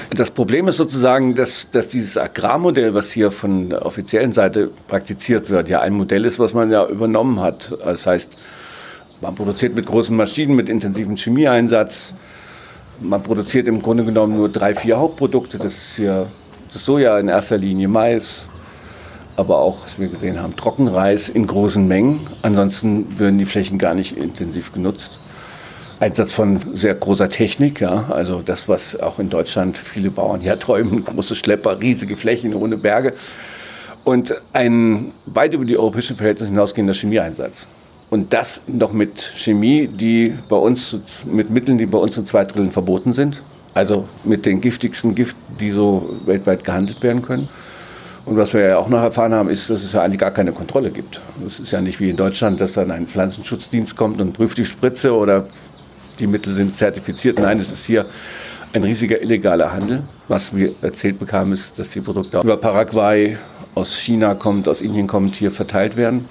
Das 0.09 0.31
Problem 0.31 0.67
ist 0.67 0.77
sozusagen, 0.77 1.35
dass, 1.35 1.67
dass 1.71 1.87
dieses 1.89 2.17
Agrarmodell, 2.17 2.95
was 2.95 3.11
hier 3.11 3.29
von 3.31 3.69
der 3.69 3.85
offiziellen 3.85 4.33
Seite 4.33 4.71
praktiziert 4.87 5.49
wird, 5.49 5.69
ja 5.69 5.81
ein 5.81 5.93
Modell 5.93 6.25
ist, 6.25 6.39
was 6.39 6.53
man 6.53 6.71
ja 6.71 6.87
übernommen 6.87 7.39
hat. 7.39 7.71
Das 7.85 8.07
heißt, 8.07 8.37
Man 9.21 9.35
produziert 9.35 9.75
mit 9.75 9.85
großen 9.85 10.15
Maschinen, 10.15 10.55
mit 10.55 10.69
intensivem 10.69 11.17
Chemieeinsatz. 11.17 12.13
Man 13.01 13.21
produziert 13.21 13.67
im 13.67 13.81
Grunde 13.81 14.05
genommen 14.05 14.37
nur 14.37 14.47
drei, 14.47 14.73
vier 14.73 14.97
Hauptprodukte. 14.97 15.57
Das 15.57 15.73
ist 15.73 15.97
ja 15.97 16.25
das 16.71 16.85
Soja 16.85 17.19
in 17.19 17.27
erster 17.27 17.57
Linie, 17.57 17.89
Mais, 17.89 18.45
aber 19.35 19.59
auch, 19.59 19.83
was 19.83 19.99
wir 19.99 20.07
gesehen 20.07 20.41
haben, 20.41 20.55
Trockenreis 20.55 21.27
in 21.27 21.45
großen 21.45 21.85
Mengen. 21.85 22.27
Ansonsten 22.43 23.19
würden 23.19 23.37
die 23.37 23.45
Flächen 23.45 23.77
gar 23.77 23.93
nicht 23.93 24.15
intensiv 24.17 24.71
genutzt. 24.71 25.19
Einsatz 25.99 26.31
von 26.31 26.59
sehr 26.65 26.95
großer 26.95 27.29
Technik, 27.29 27.81
ja, 27.81 28.05
also 28.09 28.41
das, 28.41 28.69
was 28.69 28.97
auch 28.99 29.19
in 29.19 29.29
Deutschland 29.29 29.77
viele 29.77 30.11
Bauern 30.11 30.41
ja 30.41 30.55
träumen, 30.57 31.03
große 31.03 31.35
Schlepper, 31.35 31.81
riesige 31.81 32.15
Flächen 32.15 32.53
ohne 32.53 32.77
Berge 32.77 33.13
und 34.05 34.33
ein 34.53 35.11
weit 35.25 35.53
über 35.53 35.65
die 35.65 35.77
europäischen 35.77 36.15
Verhältnisse 36.15 36.51
hinausgehender 36.51 36.93
Chemieeinsatz. 36.93 37.67
Und 38.09 38.33
das 38.33 38.61
noch 38.65 38.91
mit 38.91 39.21
Chemie, 39.21 39.87
die 39.87 40.33
bei 40.49 40.55
uns, 40.55 40.97
mit 41.25 41.51
Mitteln, 41.51 41.77
die 41.77 41.85
bei 41.85 41.99
uns 41.99 42.17
in 42.17 42.25
zwei 42.25 42.43
Dritteln 42.43 42.71
verboten 42.71 43.13
sind. 43.13 43.43
Also 43.75 44.05
mit 44.23 44.47
den 44.47 44.59
giftigsten 44.59 45.13
Giften, 45.13 45.39
die 45.59 45.69
so 45.69 46.17
weltweit 46.25 46.63
gehandelt 46.63 47.03
werden 47.03 47.21
können. 47.21 47.47
Und 48.25 48.35
was 48.35 48.53
wir 48.53 48.61
ja 48.61 48.77
auch 48.77 48.89
noch 48.89 49.01
erfahren 49.01 49.33
haben, 49.33 49.47
ist, 49.47 49.69
dass 49.69 49.83
es 49.83 49.93
ja 49.93 50.01
eigentlich 50.01 50.19
gar 50.19 50.31
keine 50.31 50.51
Kontrolle 50.51 50.89
gibt. 50.89 51.21
Es 51.45 51.59
ist 51.59 51.71
ja 51.71 51.81
nicht 51.81 51.99
wie 51.99 52.09
in 52.09 52.17
Deutschland, 52.17 52.59
dass 52.59 52.73
dann 52.73 52.89
ein 52.89 53.07
Pflanzenschutzdienst 53.07 53.95
kommt 53.95 54.19
und 54.19 54.33
prüft 54.33 54.57
die 54.57 54.65
Spritze 54.65 55.15
oder 55.15 55.45
die 56.19 56.27
Mittel 56.27 56.53
sind 56.53 56.75
zertifiziert. 56.75 57.39
Nein, 57.39 57.59
es 57.59 57.71
ist 57.71 57.85
hier 57.85 58.05
ein 58.73 58.83
riesiger 58.83 59.21
illegaler 59.21 59.71
Handel. 59.73 60.03
Was 60.27 60.55
wir 60.55 60.73
erzählt 60.81 61.19
bekamen, 61.19 61.53
ist, 61.53 61.79
dass 61.79 61.89
die 61.89 62.01
Produkte 62.01 62.39
über 62.39 62.57
Paraguay, 62.57 63.37
aus 63.75 63.97
China 63.97 64.35
kommt, 64.35 64.67
aus 64.67 64.81
Indien 64.81 65.07
kommt, 65.07 65.35
hier 65.35 65.51
verteilt 65.51 65.95
werden. 65.95 66.25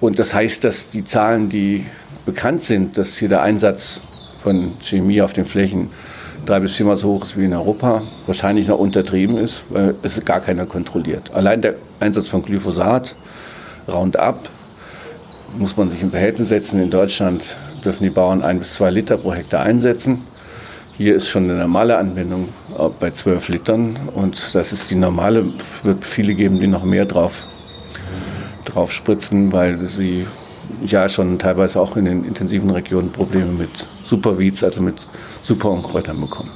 Und 0.00 0.18
das 0.18 0.34
heißt, 0.34 0.62
dass 0.64 0.88
die 0.88 1.04
Zahlen, 1.04 1.48
die 1.48 1.86
bekannt 2.26 2.62
sind, 2.62 2.96
dass 2.96 3.16
hier 3.16 3.28
der 3.28 3.42
Einsatz 3.42 4.00
von 4.42 4.72
Chemie 4.80 5.22
auf 5.22 5.32
den 5.32 5.46
Flächen 5.46 5.90
drei 6.46 6.60
bis 6.60 6.76
viermal 6.76 6.96
so 6.96 7.08
hoch 7.08 7.24
ist 7.24 7.36
wie 7.36 7.44
in 7.44 7.52
Europa, 7.52 8.02
wahrscheinlich 8.26 8.68
noch 8.68 8.78
untertrieben 8.78 9.36
ist, 9.36 9.64
weil 9.70 9.94
es 10.02 10.24
gar 10.24 10.40
keiner 10.40 10.66
kontrolliert. 10.66 11.32
Allein 11.32 11.62
der 11.62 11.74
Einsatz 12.00 12.28
von 12.28 12.42
Glyphosat, 12.42 13.14
Roundup, 13.88 14.48
muss 15.58 15.76
man 15.76 15.90
sich 15.90 16.02
im 16.02 16.10
Verhältnis 16.10 16.48
setzen. 16.48 16.80
In 16.80 16.90
Deutschland 16.90 17.56
dürfen 17.88 18.04
die 18.04 18.10
Bauern 18.10 18.42
ein 18.42 18.58
bis 18.58 18.74
zwei 18.74 18.90
Liter 18.90 19.16
pro 19.16 19.32
Hektar 19.32 19.62
einsetzen. 19.62 20.22
Hier 20.98 21.14
ist 21.14 21.26
schon 21.26 21.44
eine 21.44 21.54
normale 21.54 21.96
Anwendung 21.96 22.46
bei 23.00 23.10
12 23.10 23.48
Litern 23.48 23.96
und 24.14 24.54
das 24.54 24.72
ist 24.74 24.90
die 24.90 24.96
normale. 24.96 25.40
Es 25.40 25.84
wird 25.86 26.04
viele 26.04 26.34
geben, 26.34 26.60
die 26.60 26.66
noch 26.66 26.84
mehr 26.84 27.06
drauf, 27.06 27.32
drauf 28.66 28.92
spritzen, 28.92 29.52
weil 29.54 29.74
sie 29.74 30.26
ja 30.84 31.08
schon 31.08 31.38
teilweise 31.38 31.80
auch 31.80 31.96
in 31.96 32.04
den 32.04 32.24
intensiven 32.24 32.68
Regionen 32.68 33.10
Probleme 33.10 33.52
mit 33.52 33.70
Superweeds, 34.04 34.62
also 34.64 34.82
mit 34.82 34.96
Superunkräutern 35.44 36.20
bekommen. 36.20 36.50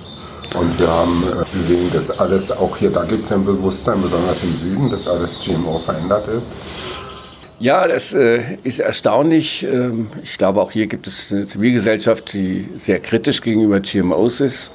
Und 0.54 0.78
wir 0.78 0.88
haben 0.88 1.22
äh, 1.22 1.56
gesehen, 1.56 1.90
dass 1.94 2.18
alles, 2.18 2.52
auch 2.52 2.76
hier, 2.76 2.90
da 2.90 3.04
gibt 3.04 3.24
es 3.24 3.32
ein 3.32 3.42
Bewusstsein, 3.42 4.02
besonders 4.02 4.42
im 4.42 4.52
Süden, 4.52 4.90
dass 4.90 5.08
alles 5.08 5.38
GMO 5.42 5.78
verändert 5.78 6.28
ist. 6.28 6.56
Ja, 7.62 7.87
das 7.87 8.12
äh, 8.12 8.40
ist 8.64 8.81
erstaunlich. 8.81 9.62
Ähm, 9.62 10.09
ich 10.21 10.37
glaube, 10.37 10.61
auch 10.61 10.73
hier 10.73 10.88
gibt 10.88 11.07
es 11.07 11.33
eine 11.33 11.47
Zivilgesellschaft, 11.47 12.33
die 12.33 12.69
sehr 12.76 12.99
kritisch 12.99 13.40
gegenüber 13.40 13.78
GMOs 13.78 14.40
ist. 14.40 14.73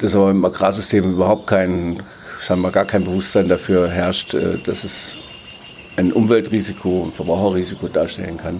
Dass 0.00 0.16
aber 0.16 0.30
im 0.30 0.42
Agrarsystem 0.42 1.04
überhaupt 1.04 1.46
kein, 1.46 2.00
scheinbar 2.40 2.72
gar 2.72 2.86
kein 2.86 3.04
Bewusstsein 3.04 3.46
dafür 3.46 3.90
herrscht, 3.90 4.32
äh, 4.32 4.56
dass 4.64 4.84
es 4.84 5.16
ein 5.98 6.10
Umweltrisiko, 6.10 7.02
ein 7.04 7.12
Verbraucherrisiko 7.12 7.88
darstellen 7.88 8.38
kann. 8.38 8.58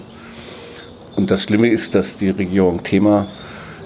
Und 1.15 1.31
das 1.31 1.41
Schlimme 1.41 1.69
ist, 1.69 1.95
dass 1.95 2.17
die 2.17 2.29
Regierung 2.29 2.83
Thema 2.83 3.25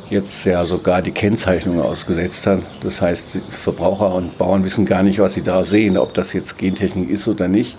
jetzt 0.10 0.43
ja 0.43 0.65
sogar 0.65 1.01
die 1.01 1.13
Kennzeichnung 1.13 1.82
ausgesetzt 1.82 2.48
hat. 2.48 2.60
Das 2.84 3.00
heißt, 3.00 3.27
Verbraucher 3.29 4.13
und 4.13 4.38
Bauern 4.38 4.65
wissen 4.65 4.86
gar 4.86 5.03
nicht, 5.03 5.20
was 5.20 5.36
sie 5.36 5.41
da 5.41 5.63
sehen, 5.63 5.98
ob 5.98 6.13
das 6.13 6.34
jetzt 6.34 6.58
Gentechnik 6.58 7.10
ist 7.10 7.29
oder 7.29 7.48
nicht. 7.48 7.77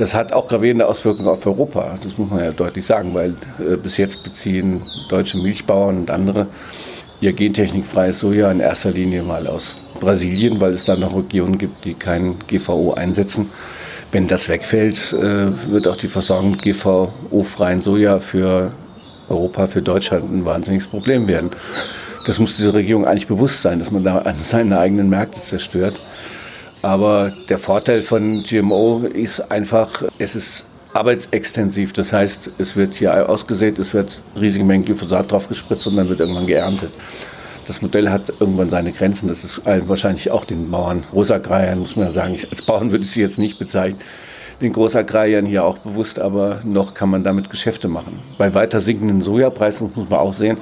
Das 0.00 0.14
hat 0.14 0.32
auch 0.32 0.48
gravierende 0.48 0.88
Auswirkungen 0.88 1.28
auf 1.28 1.44
Europa. 1.44 1.98
Das 2.02 2.16
muss 2.16 2.30
man 2.30 2.42
ja 2.42 2.52
deutlich 2.52 2.86
sagen, 2.86 3.12
weil 3.12 3.34
äh, 3.58 3.76
bis 3.82 3.98
jetzt 3.98 4.24
beziehen 4.24 4.80
deutsche 5.10 5.36
Milchbauern 5.36 5.98
und 5.98 6.10
andere 6.10 6.46
ihr 7.20 7.34
gentechnikfreies 7.34 8.20
Soja 8.20 8.50
in 8.50 8.60
erster 8.60 8.92
Linie 8.92 9.22
mal 9.22 9.46
aus 9.46 9.74
Brasilien, 10.00 10.58
weil 10.58 10.70
es 10.70 10.86
da 10.86 10.96
noch 10.96 11.14
Regionen 11.14 11.58
gibt, 11.58 11.84
die 11.84 11.92
kein 11.92 12.38
GVO 12.48 12.94
einsetzen. 12.94 13.50
Wenn 14.10 14.26
das 14.26 14.48
wegfällt, 14.48 15.12
äh, 15.12 15.70
wird 15.70 15.86
auch 15.86 15.96
die 15.96 16.08
Versorgung 16.08 16.52
mit 16.52 16.62
GVO-freien 16.62 17.82
Soja 17.82 18.20
für 18.20 18.72
Europa, 19.28 19.66
für 19.66 19.82
Deutschland 19.82 20.32
ein 20.32 20.46
wahnsinniges 20.46 20.86
Problem 20.86 21.28
werden. 21.28 21.50
Das 22.26 22.38
muss 22.38 22.56
diese 22.56 22.72
Regierung 22.72 23.04
eigentlich 23.04 23.28
bewusst 23.28 23.60
sein, 23.60 23.78
dass 23.78 23.90
man 23.90 24.02
da 24.02 24.24
seine 24.42 24.78
eigenen 24.78 25.10
Märkte 25.10 25.42
zerstört. 25.42 26.00
Aber 26.82 27.32
der 27.48 27.58
Vorteil 27.58 28.02
von 28.02 28.42
GMO 28.42 29.02
ist 29.12 29.50
einfach, 29.50 30.02
es 30.18 30.34
ist 30.34 30.64
arbeitsextensiv. 30.94 31.92
Das 31.92 32.12
heißt, 32.12 32.50
es 32.58 32.74
wird 32.76 32.94
hier 32.94 33.28
ausgesät, 33.28 33.78
es 33.78 33.94
wird 33.94 34.22
riesige 34.38 34.64
Mengen 34.64 34.84
Glyphosat 34.84 35.30
drauf 35.30 35.48
gespritzt 35.48 35.86
und 35.86 35.96
dann 35.96 36.08
wird 36.08 36.20
irgendwann 36.20 36.46
geerntet. 36.46 36.90
Das 37.66 37.82
Modell 37.82 38.10
hat 38.10 38.22
irgendwann 38.40 38.70
seine 38.70 38.92
Grenzen. 38.92 39.28
Das 39.28 39.44
ist 39.44 39.62
wahrscheinlich 39.64 40.30
auch 40.30 40.44
den 40.44 40.70
Bauern, 40.70 41.04
Großagrariern, 41.10 41.78
muss 41.78 41.96
man 41.96 42.06
ja 42.06 42.12
sagen. 42.12 42.36
Als 42.50 42.62
Bauern 42.62 42.90
würde 42.90 43.04
ich 43.04 43.10
sie 43.10 43.20
jetzt 43.20 43.38
nicht 43.38 43.58
bezeichnen. 43.58 44.00
Den 44.60 44.72
Großagrariern 44.72 45.46
hier 45.46 45.64
auch 45.64 45.78
bewusst, 45.78 46.18
aber 46.18 46.60
noch 46.64 46.94
kann 46.94 47.10
man 47.10 47.24
damit 47.24 47.48
Geschäfte 47.48 47.88
machen. 47.88 48.20
Bei 48.38 48.52
weiter 48.54 48.80
sinkenden 48.80 49.22
Sojapreisen 49.22 49.92
muss 49.94 50.08
man 50.08 50.18
auch 50.18 50.34
sehen, 50.34 50.58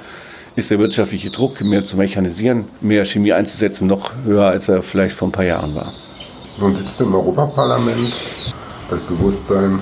ist 0.55 0.69
der 0.71 0.79
wirtschaftliche 0.79 1.31
Druck, 1.31 1.61
mehr 1.61 1.85
zu 1.85 1.97
mechanisieren, 1.97 2.65
mehr 2.81 3.05
Chemie 3.05 3.33
einzusetzen, 3.33 3.87
noch 3.87 4.11
höher, 4.25 4.45
als 4.45 4.69
er 4.69 4.83
vielleicht 4.83 5.15
vor 5.15 5.29
ein 5.29 5.31
paar 5.31 5.45
Jahren 5.45 5.75
war. 5.75 5.91
Nun 6.59 6.75
sitzt 6.75 6.99
du 6.99 7.05
im 7.05 7.15
Europaparlament. 7.15 8.13
Das 8.89 9.01
Bewusstsein 9.03 9.79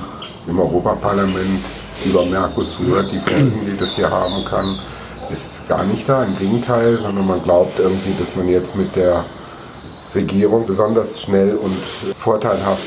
im 0.48 0.60
Europaparlament 0.60 1.64
über 2.06 2.24
Mercosur, 2.26 3.04
die 3.04 3.18
Folgen, 3.18 3.66
die 3.66 3.76
das 3.76 3.96
hier 3.96 4.10
haben 4.10 4.46
kann, 4.46 4.78
ist 5.32 5.68
gar 5.68 5.84
nicht 5.86 6.08
da. 6.08 6.24
Im 6.24 6.38
Gegenteil, 6.38 6.98
sondern 6.98 7.26
man 7.26 7.42
glaubt 7.42 7.80
irgendwie, 7.80 8.14
dass 8.20 8.36
man 8.36 8.48
jetzt 8.48 8.76
mit 8.76 8.96
der 8.96 9.24
Regierung 10.14 10.68
besonders 10.68 11.20
schnell 11.20 11.56
und 11.56 11.76
vorteilhaft 12.16 12.86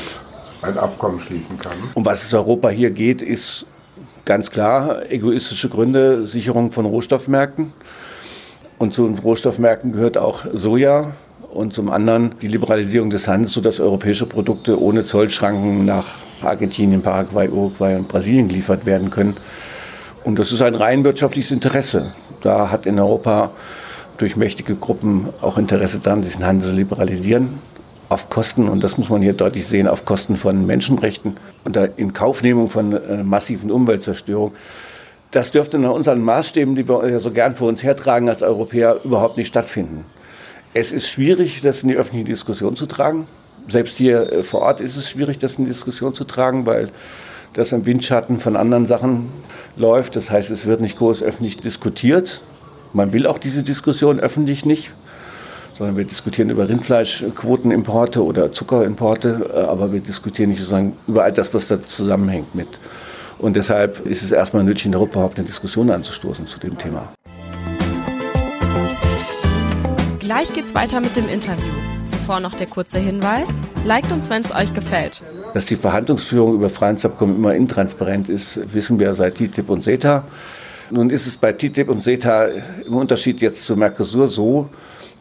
ein 0.61 0.77
Abkommen 0.77 1.19
schließen 1.19 1.59
kann. 1.59 1.73
Um 1.93 2.05
was 2.05 2.23
es 2.23 2.33
Europa 2.33 2.69
hier 2.69 2.91
geht, 2.91 3.21
ist 3.21 3.65
ganz 4.23 4.51
klar 4.51 5.11
egoistische 5.11 5.67
Gründe, 5.67 6.25
Sicherung 6.25 6.71
von 6.71 6.85
Rohstoffmärkten. 6.85 7.73
Und 8.77 8.93
zu 8.93 9.05
den 9.05 9.19
Rohstoffmärkten 9.19 9.91
gehört 9.91 10.17
auch 10.17 10.45
Soja, 10.53 11.11
und 11.53 11.73
zum 11.73 11.89
anderen 11.89 12.35
die 12.41 12.47
Liberalisierung 12.47 13.09
des 13.09 13.27
Handels, 13.27 13.53
sodass 13.53 13.79
europäische 13.79 14.25
Produkte 14.25 14.81
ohne 14.81 15.03
Zollschranken 15.03 15.85
nach 15.85 16.05
Argentinien, 16.41 17.01
Paraguay, 17.01 17.49
Uruguay 17.49 17.95
und 17.95 18.07
Brasilien 18.07 18.47
geliefert 18.47 18.85
werden 18.85 19.09
können. 19.09 19.35
Und 20.23 20.39
das 20.39 20.51
ist 20.51 20.61
ein 20.61 20.75
rein 20.75 21.03
wirtschaftliches 21.03 21.51
Interesse. 21.51 22.13
Da 22.41 22.71
hat 22.71 22.85
in 22.85 22.99
Europa 22.99 23.51
durch 24.17 24.35
mächtige 24.35 24.75
Gruppen 24.75 25.29
auch 25.41 25.57
Interesse 25.57 25.99
daran, 25.99 26.21
diesen 26.21 26.45
Handel 26.45 26.69
zu 26.69 26.75
liberalisieren. 26.75 27.49
Auf 28.09 28.29
Kosten, 28.29 28.67
und 28.67 28.83
das 28.83 28.97
muss 28.97 29.09
man 29.09 29.21
hier 29.21 29.33
deutlich 29.33 29.65
sehen, 29.65 29.87
auf 29.87 30.05
Kosten 30.05 30.35
von 30.35 30.65
Menschenrechten 30.65 31.37
und 31.63 31.77
in 31.95 32.13
Kaufnehmung 32.13 32.69
von 32.69 32.93
äh, 32.93 33.23
massiven 33.23 33.71
Umweltzerstörung. 33.71 34.53
Das 35.31 35.51
dürfte 35.51 35.79
nach 35.79 35.91
unseren 35.91 36.21
Maßstäben, 36.21 36.75
die 36.75 36.87
wir 36.87 37.19
so 37.19 37.31
gern 37.31 37.55
vor 37.55 37.69
uns 37.69 37.83
hertragen 37.83 38.27
als 38.27 38.43
Europäer, 38.43 38.97
überhaupt 39.05 39.37
nicht 39.37 39.47
stattfinden. 39.47 40.03
Es 40.73 40.93
ist 40.93 41.09
schwierig, 41.09 41.61
das 41.61 41.83
in 41.83 41.89
die 41.89 41.95
öffentliche 41.95 42.25
Diskussion 42.25 42.77
zu 42.77 42.85
tragen. 42.85 43.27
Selbst 43.67 43.97
hier 43.97 44.31
äh, 44.31 44.43
vor 44.43 44.61
Ort 44.61 44.79
ist 44.79 44.95
es 44.95 45.09
schwierig, 45.09 45.37
das 45.37 45.57
in 45.57 45.65
die 45.65 45.71
Diskussion 45.71 46.13
zu 46.13 46.23
tragen, 46.23 46.65
weil 46.65 46.89
das 47.53 47.73
im 47.73 47.85
Windschatten 47.85 48.39
von 48.39 48.55
anderen 48.55 48.87
Sachen 48.87 49.29
läuft. 49.75 50.15
Das 50.15 50.29
heißt, 50.31 50.49
es 50.49 50.65
wird 50.65 50.79
nicht 50.79 50.97
groß 50.97 51.23
öffentlich 51.23 51.57
diskutiert. 51.57 52.41
Man 52.93 53.11
will 53.11 53.27
auch 53.27 53.37
diese 53.37 53.63
Diskussion 53.63 54.21
öffentlich 54.21 54.65
nicht, 54.65 54.91
sondern 55.77 55.97
wir 55.97 56.05
diskutieren 56.05 56.49
über 56.49 56.69
Rindfleischquotenimporte 56.69 58.23
oder 58.23 58.53
Zuckerimporte, 58.53 59.51
äh, 59.53 59.59
aber 59.59 59.91
wir 59.91 59.99
diskutieren 59.99 60.51
nicht 60.51 60.59
sozusagen 60.59 60.95
über 61.05 61.23
all 61.25 61.33
das, 61.33 61.53
was 61.53 61.67
da 61.67 61.81
zusammenhängt 61.81 62.55
mit. 62.55 62.67
Und 63.39 63.57
deshalb 63.57 64.05
ist 64.05 64.23
es 64.23 64.31
erstmal 64.31 64.63
nötig, 64.63 64.85
in 64.85 64.95
Europa 64.95 65.15
überhaupt 65.15 65.37
eine 65.37 65.47
Diskussion 65.47 65.89
anzustoßen 65.89 66.47
zu 66.47 66.59
dem 66.59 66.77
Thema. 66.77 67.11
Gleich 70.31 70.53
geht's 70.53 70.73
weiter 70.73 71.01
mit 71.01 71.17
dem 71.17 71.27
Interview. 71.27 71.73
Zuvor 72.05 72.39
noch 72.39 72.55
der 72.55 72.67
kurze 72.67 72.99
Hinweis. 72.99 73.49
Liked 73.85 74.13
uns, 74.13 74.29
wenn 74.29 74.41
es 74.41 74.55
euch 74.55 74.73
gefällt. 74.73 75.21
Dass 75.53 75.65
die 75.65 75.75
Verhandlungsführung 75.75 76.53
über 76.53 76.69
Freihandelsabkommen 76.69 77.35
immer 77.35 77.53
intransparent 77.53 78.29
ist, 78.29 78.57
wissen 78.73 78.97
wir 78.97 79.13
seit 79.13 79.35
TTIP 79.35 79.69
und 79.69 79.83
CETA. 79.83 80.25
Nun 80.89 81.09
ist 81.09 81.27
es 81.27 81.35
bei 81.35 81.51
TTIP 81.51 81.89
und 81.89 82.01
CETA 82.01 82.45
im 82.87 82.95
Unterschied 82.95 83.41
jetzt 83.41 83.65
zu 83.65 83.75
Mercosur 83.75 84.29
so, 84.29 84.69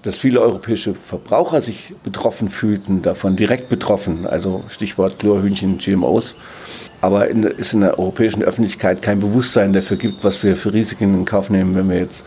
dass 0.05 0.17
viele 0.17 0.41
europäische 0.41 0.95
Verbraucher 0.95 1.61
sich 1.61 1.93
betroffen 2.05 2.49
fühlten, 2.49 3.03
davon 3.03 3.35
direkt 3.35 3.69
betroffen, 3.69 4.29
also 4.29 4.63
Stichwort 4.69 5.19
Chlorhühnchen, 5.19 5.79
GMOs. 5.79 6.37
aber 7.01 7.29
in, 7.29 7.43
es 7.43 7.73
in 7.73 7.81
der 7.81 7.99
europäischen 7.99 8.45
Öffentlichkeit 8.45 9.03
kein 9.03 9.19
Bewusstsein 9.19 9.73
dafür 9.73 9.97
gibt, 9.97 10.23
was 10.23 10.41
wir 10.45 10.55
für 10.55 10.73
Risiken 10.73 11.15
in 11.15 11.25
Kauf 11.25 11.51
nehmen, 11.51 11.75
wenn 11.75 11.91
wir 11.91 11.99
jetzt 11.99 12.23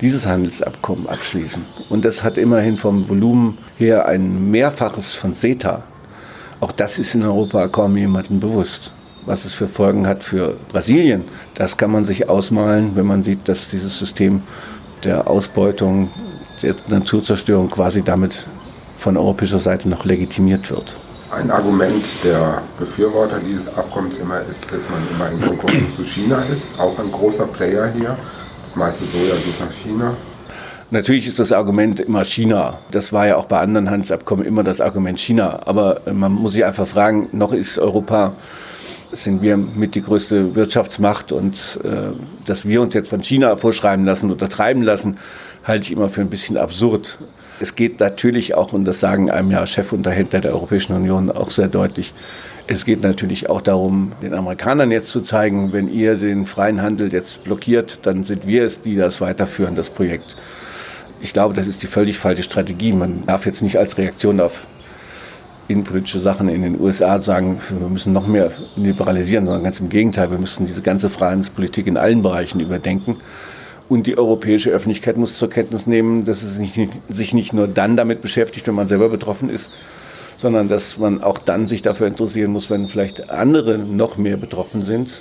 dieses 0.00 0.26
Handelsabkommen 0.26 1.08
abschließen. 1.08 1.62
Und 1.90 2.04
das 2.04 2.22
hat 2.22 2.38
immerhin 2.38 2.76
vom 2.76 3.08
Volumen 3.08 3.58
her 3.78 4.06
ein 4.06 4.50
Mehrfaches 4.50 5.14
von 5.14 5.34
CETA. 5.34 5.82
Auch 6.60 6.72
das 6.72 6.98
ist 6.98 7.14
in 7.14 7.22
Europa 7.22 7.68
kaum 7.68 7.96
jemandem 7.96 8.40
bewusst. 8.40 8.92
Was 9.26 9.44
es 9.44 9.52
für 9.52 9.68
Folgen 9.68 10.06
hat 10.06 10.24
für 10.24 10.56
Brasilien, 10.70 11.24
das 11.54 11.76
kann 11.76 11.90
man 11.90 12.06
sich 12.06 12.28
ausmalen, 12.28 12.96
wenn 12.96 13.06
man 13.06 13.22
sieht, 13.22 13.48
dass 13.48 13.68
dieses 13.68 13.98
System 13.98 14.42
der 15.04 15.28
Ausbeutung, 15.28 16.10
der 16.62 16.74
Naturzerstörung 16.88 17.70
quasi 17.70 18.02
damit 18.02 18.46
von 18.96 19.16
europäischer 19.16 19.58
Seite 19.58 19.88
noch 19.88 20.04
legitimiert 20.04 20.70
wird. 20.70 20.96
Ein 21.30 21.50
Argument 21.50 22.04
der 22.24 22.62
Befürworter 22.78 23.38
dieses 23.38 23.68
Abkommens 23.68 24.18
immer 24.18 24.40
ist, 24.40 24.72
dass 24.72 24.88
man 24.90 25.00
immer 25.10 25.30
in 25.30 25.40
Konkurrenz 25.40 25.96
zu 25.96 26.02
China 26.02 26.42
ist, 26.50 26.80
auch 26.80 26.98
ein 26.98 27.12
großer 27.12 27.46
Player 27.46 27.92
hier. 27.96 28.18
Das 28.70 28.76
meiste 28.76 29.04
Soja 29.04 29.34
geht 29.34 29.58
nach 29.58 29.72
China. 29.72 30.14
Natürlich 30.92 31.26
ist 31.26 31.40
das 31.40 31.50
Argument 31.50 31.98
immer 31.98 32.22
China. 32.22 32.78
Das 32.92 33.12
war 33.12 33.26
ja 33.26 33.34
auch 33.34 33.46
bei 33.46 33.58
anderen 33.58 33.90
Handelsabkommen 33.90 34.46
immer 34.46 34.62
das 34.62 34.80
Argument 34.80 35.18
China. 35.18 35.62
Aber 35.66 36.02
man 36.14 36.30
muss 36.30 36.52
sich 36.52 36.64
einfach 36.64 36.86
fragen, 36.86 37.28
noch 37.32 37.52
ist 37.52 37.80
Europa, 37.80 38.32
sind 39.10 39.42
wir 39.42 39.56
mit 39.56 39.96
die 39.96 40.02
größte 40.02 40.54
Wirtschaftsmacht 40.54 41.32
und 41.32 41.80
äh, 41.82 42.16
dass 42.44 42.64
wir 42.64 42.80
uns 42.80 42.94
jetzt 42.94 43.08
von 43.08 43.24
China 43.24 43.56
vorschreiben 43.56 44.04
lassen 44.04 44.30
oder 44.30 44.48
treiben 44.48 44.82
lassen, 44.82 45.16
halte 45.64 45.86
ich 45.86 45.90
immer 45.90 46.08
für 46.08 46.20
ein 46.20 46.30
bisschen 46.30 46.56
absurd. 46.56 47.18
Es 47.58 47.74
geht 47.74 47.98
natürlich 47.98 48.54
auch, 48.54 48.72
und 48.72 48.84
das 48.84 49.00
sagen 49.00 49.32
einem 49.32 49.50
ja 49.50 49.66
Chefunterhändler 49.66 50.42
der 50.42 50.52
Europäischen 50.52 50.94
Union 50.94 51.28
auch 51.28 51.50
sehr 51.50 51.66
deutlich, 51.66 52.14
es 52.70 52.84
geht 52.84 53.02
natürlich 53.02 53.50
auch 53.50 53.60
darum, 53.60 54.12
den 54.22 54.32
Amerikanern 54.32 54.92
jetzt 54.92 55.10
zu 55.10 55.22
zeigen, 55.22 55.72
wenn 55.72 55.92
ihr 55.92 56.14
den 56.14 56.46
freien 56.46 56.80
Handel 56.80 57.12
jetzt 57.12 57.42
blockiert, 57.42 58.06
dann 58.06 58.22
sind 58.24 58.46
wir 58.46 58.62
es, 58.62 58.80
die 58.80 58.94
das 58.94 59.20
weiterführen, 59.20 59.74
das 59.74 59.90
Projekt. 59.90 60.36
Ich 61.20 61.32
glaube, 61.32 61.52
das 61.52 61.66
ist 61.66 61.82
die 61.82 61.88
völlig 61.88 62.16
falsche 62.16 62.44
Strategie. 62.44 62.92
Man 62.92 63.26
darf 63.26 63.44
jetzt 63.44 63.62
nicht 63.62 63.76
als 63.76 63.98
Reaktion 63.98 64.40
auf 64.40 64.68
innenpolitische 65.66 66.20
Sachen 66.20 66.48
in 66.48 66.62
den 66.62 66.80
USA 66.80 67.20
sagen, 67.20 67.60
wir 67.76 67.88
müssen 67.88 68.12
noch 68.12 68.28
mehr 68.28 68.52
liberalisieren, 68.76 69.46
sondern 69.46 69.64
ganz 69.64 69.80
im 69.80 69.88
Gegenteil, 69.88 70.30
wir 70.30 70.38
müssen 70.38 70.64
diese 70.64 70.82
ganze 70.82 71.10
Freihandelspolitik 71.10 71.88
in 71.88 71.96
allen 71.96 72.22
Bereichen 72.22 72.60
überdenken. 72.60 73.16
Und 73.88 74.06
die 74.06 74.16
europäische 74.16 74.70
Öffentlichkeit 74.70 75.16
muss 75.16 75.36
zur 75.36 75.50
Kenntnis 75.50 75.88
nehmen, 75.88 76.24
dass 76.24 76.42
es 76.42 76.54
sich 77.08 77.34
nicht 77.34 77.52
nur 77.52 77.66
dann 77.66 77.96
damit 77.96 78.22
beschäftigt, 78.22 78.68
wenn 78.68 78.76
man 78.76 78.86
selber 78.86 79.08
betroffen 79.08 79.50
ist, 79.50 79.72
sondern 80.40 80.68
dass 80.68 80.96
man 80.96 81.22
auch 81.22 81.36
dann 81.36 81.66
sich 81.66 81.82
dafür 81.82 82.06
interessieren 82.06 82.52
muss, 82.52 82.70
wenn 82.70 82.88
vielleicht 82.88 83.28
andere 83.28 83.76
noch 83.76 84.16
mehr 84.16 84.38
betroffen 84.38 84.84
sind. 84.84 85.12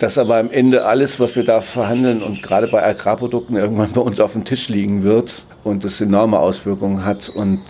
Dass 0.00 0.18
aber 0.18 0.38
am 0.38 0.50
Ende 0.50 0.86
alles, 0.86 1.20
was 1.20 1.36
wir 1.36 1.44
da 1.44 1.60
verhandeln 1.60 2.20
und 2.20 2.42
gerade 2.42 2.66
bei 2.66 2.84
Agrarprodukten 2.84 3.56
irgendwann 3.56 3.92
bei 3.92 4.00
uns 4.00 4.18
auf 4.18 4.32
dem 4.32 4.44
Tisch 4.44 4.68
liegen 4.68 5.04
wird 5.04 5.44
und 5.62 5.84
es 5.84 6.00
enorme 6.00 6.40
Auswirkungen 6.40 7.04
hat. 7.04 7.28
Und 7.28 7.60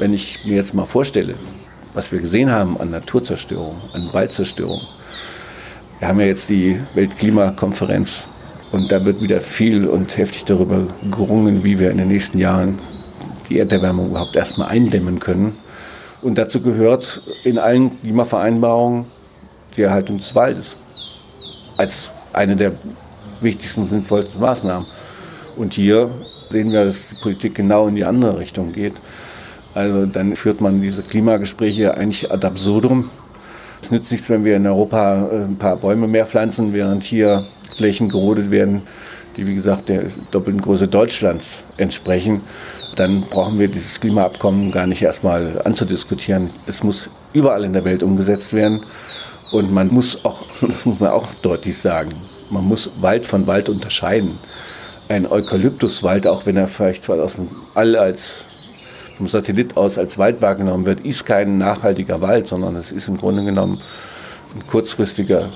wenn 0.00 0.12
ich 0.12 0.44
mir 0.44 0.56
jetzt 0.56 0.74
mal 0.74 0.86
vorstelle, 0.86 1.36
was 1.94 2.10
wir 2.10 2.18
gesehen 2.18 2.50
haben 2.50 2.80
an 2.80 2.90
Naturzerstörung, 2.90 3.76
an 3.92 4.08
Waldzerstörung, 4.12 4.80
wir 6.00 6.08
haben 6.08 6.18
ja 6.18 6.26
jetzt 6.26 6.50
die 6.50 6.80
Weltklimakonferenz 6.94 8.26
und 8.72 8.90
da 8.90 9.04
wird 9.04 9.22
wieder 9.22 9.40
viel 9.40 9.86
und 9.86 10.16
heftig 10.16 10.44
darüber 10.46 10.88
gerungen, 11.12 11.62
wie 11.62 11.78
wir 11.78 11.92
in 11.92 11.98
den 11.98 12.08
nächsten 12.08 12.38
Jahren 12.38 12.80
die 13.48 13.60
Erderwärmung 13.60 14.10
überhaupt 14.10 14.34
erstmal 14.34 14.68
eindämmen 14.68 15.20
können. 15.20 15.56
Und 16.20 16.36
dazu 16.36 16.60
gehört 16.60 17.22
in 17.44 17.58
allen 17.58 18.00
Klimavereinbarungen 18.00 19.06
die 19.76 19.82
Erhaltung 19.82 20.18
des 20.18 20.34
Waldes 20.34 20.76
als 21.76 22.10
eine 22.32 22.56
der 22.56 22.72
wichtigsten 23.40 23.82
und 23.82 23.90
sinnvollsten 23.90 24.40
Maßnahmen. 24.40 24.86
Und 25.56 25.74
hier 25.74 26.10
sehen 26.50 26.72
wir, 26.72 26.84
dass 26.84 27.10
die 27.10 27.22
Politik 27.22 27.54
genau 27.54 27.86
in 27.86 27.94
die 27.94 28.04
andere 28.04 28.38
Richtung 28.38 28.72
geht. 28.72 28.94
Also 29.74 30.06
dann 30.06 30.34
führt 30.34 30.60
man 30.60 30.82
diese 30.82 31.02
Klimagespräche 31.02 31.94
eigentlich 31.94 32.32
ad 32.32 32.44
absurdum. 32.44 33.10
Es 33.80 33.92
nützt 33.92 34.10
nichts, 34.10 34.28
wenn 34.28 34.44
wir 34.44 34.56
in 34.56 34.66
Europa 34.66 35.28
ein 35.30 35.56
paar 35.56 35.76
Bäume 35.76 36.08
mehr 36.08 36.26
pflanzen, 36.26 36.72
während 36.72 37.04
hier 37.04 37.44
Flächen 37.76 38.08
gerodet 38.08 38.50
werden, 38.50 38.82
die 39.38 39.46
wie 39.46 39.54
gesagt 39.54 39.88
der 39.88 40.04
doppelten 40.32 40.60
Größe 40.60 40.88
Deutschlands 40.88 41.62
entsprechen, 41.76 42.42
dann 42.96 43.22
brauchen 43.22 43.58
wir 43.58 43.68
dieses 43.68 44.00
Klimaabkommen 44.00 44.72
gar 44.72 44.86
nicht 44.86 45.00
erstmal 45.00 45.62
anzudiskutieren. 45.62 46.50
Es 46.66 46.82
muss 46.82 47.08
überall 47.32 47.64
in 47.64 47.72
der 47.72 47.84
Welt 47.84 48.02
umgesetzt 48.02 48.52
werden 48.52 48.82
und 49.52 49.72
man 49.72 49.88
muss 49.88 50.24
auch, 50.24 50.42
das 50.60 50.84
muss 50.84 50.98
man 50.98 51.10
auch 51.10 51.28
deutlich 51.42 51.78
sagen, 51.78 52.14
man 52.50 52.64
muss 52.64 52.90
Wald 53.00 53.26
von 53.26 53.46
Wald 53.46 53.68
unterscheiden. 53.68 54.38
Ein 55.08 55.26
Eukalyptuswald, 55.30 56.26
auch 56.26 56.44
wenn 56.44 56.56
er 56.56 56.68
vielleicht 56.68 57.08
aus 57.08 57.34
dem 57.34 57.48
All 57.74 57.96
als 57.96 58.44
vom 59.12 59.28
Satellit 59.28 59.76
aus 59.76 59.98
als 59.98 60.18
Wald 60.18 60.40
wahrgenommen 60.42 60.84
wird, 60.84 61.00
ist 61.00 61.26
kein 61.26 61.58
nachhaltiger 61.58 62.20
Wald, 62.20 62.46
sondern 62.46 62.76
es 62.76 62.92
ist 62.92 63.08
im 63.08 63.16
Grunde 63.16 63.44
genommen 63.44 63.80
ein 64.54 64.66
kurzfristiger 64.66 65.48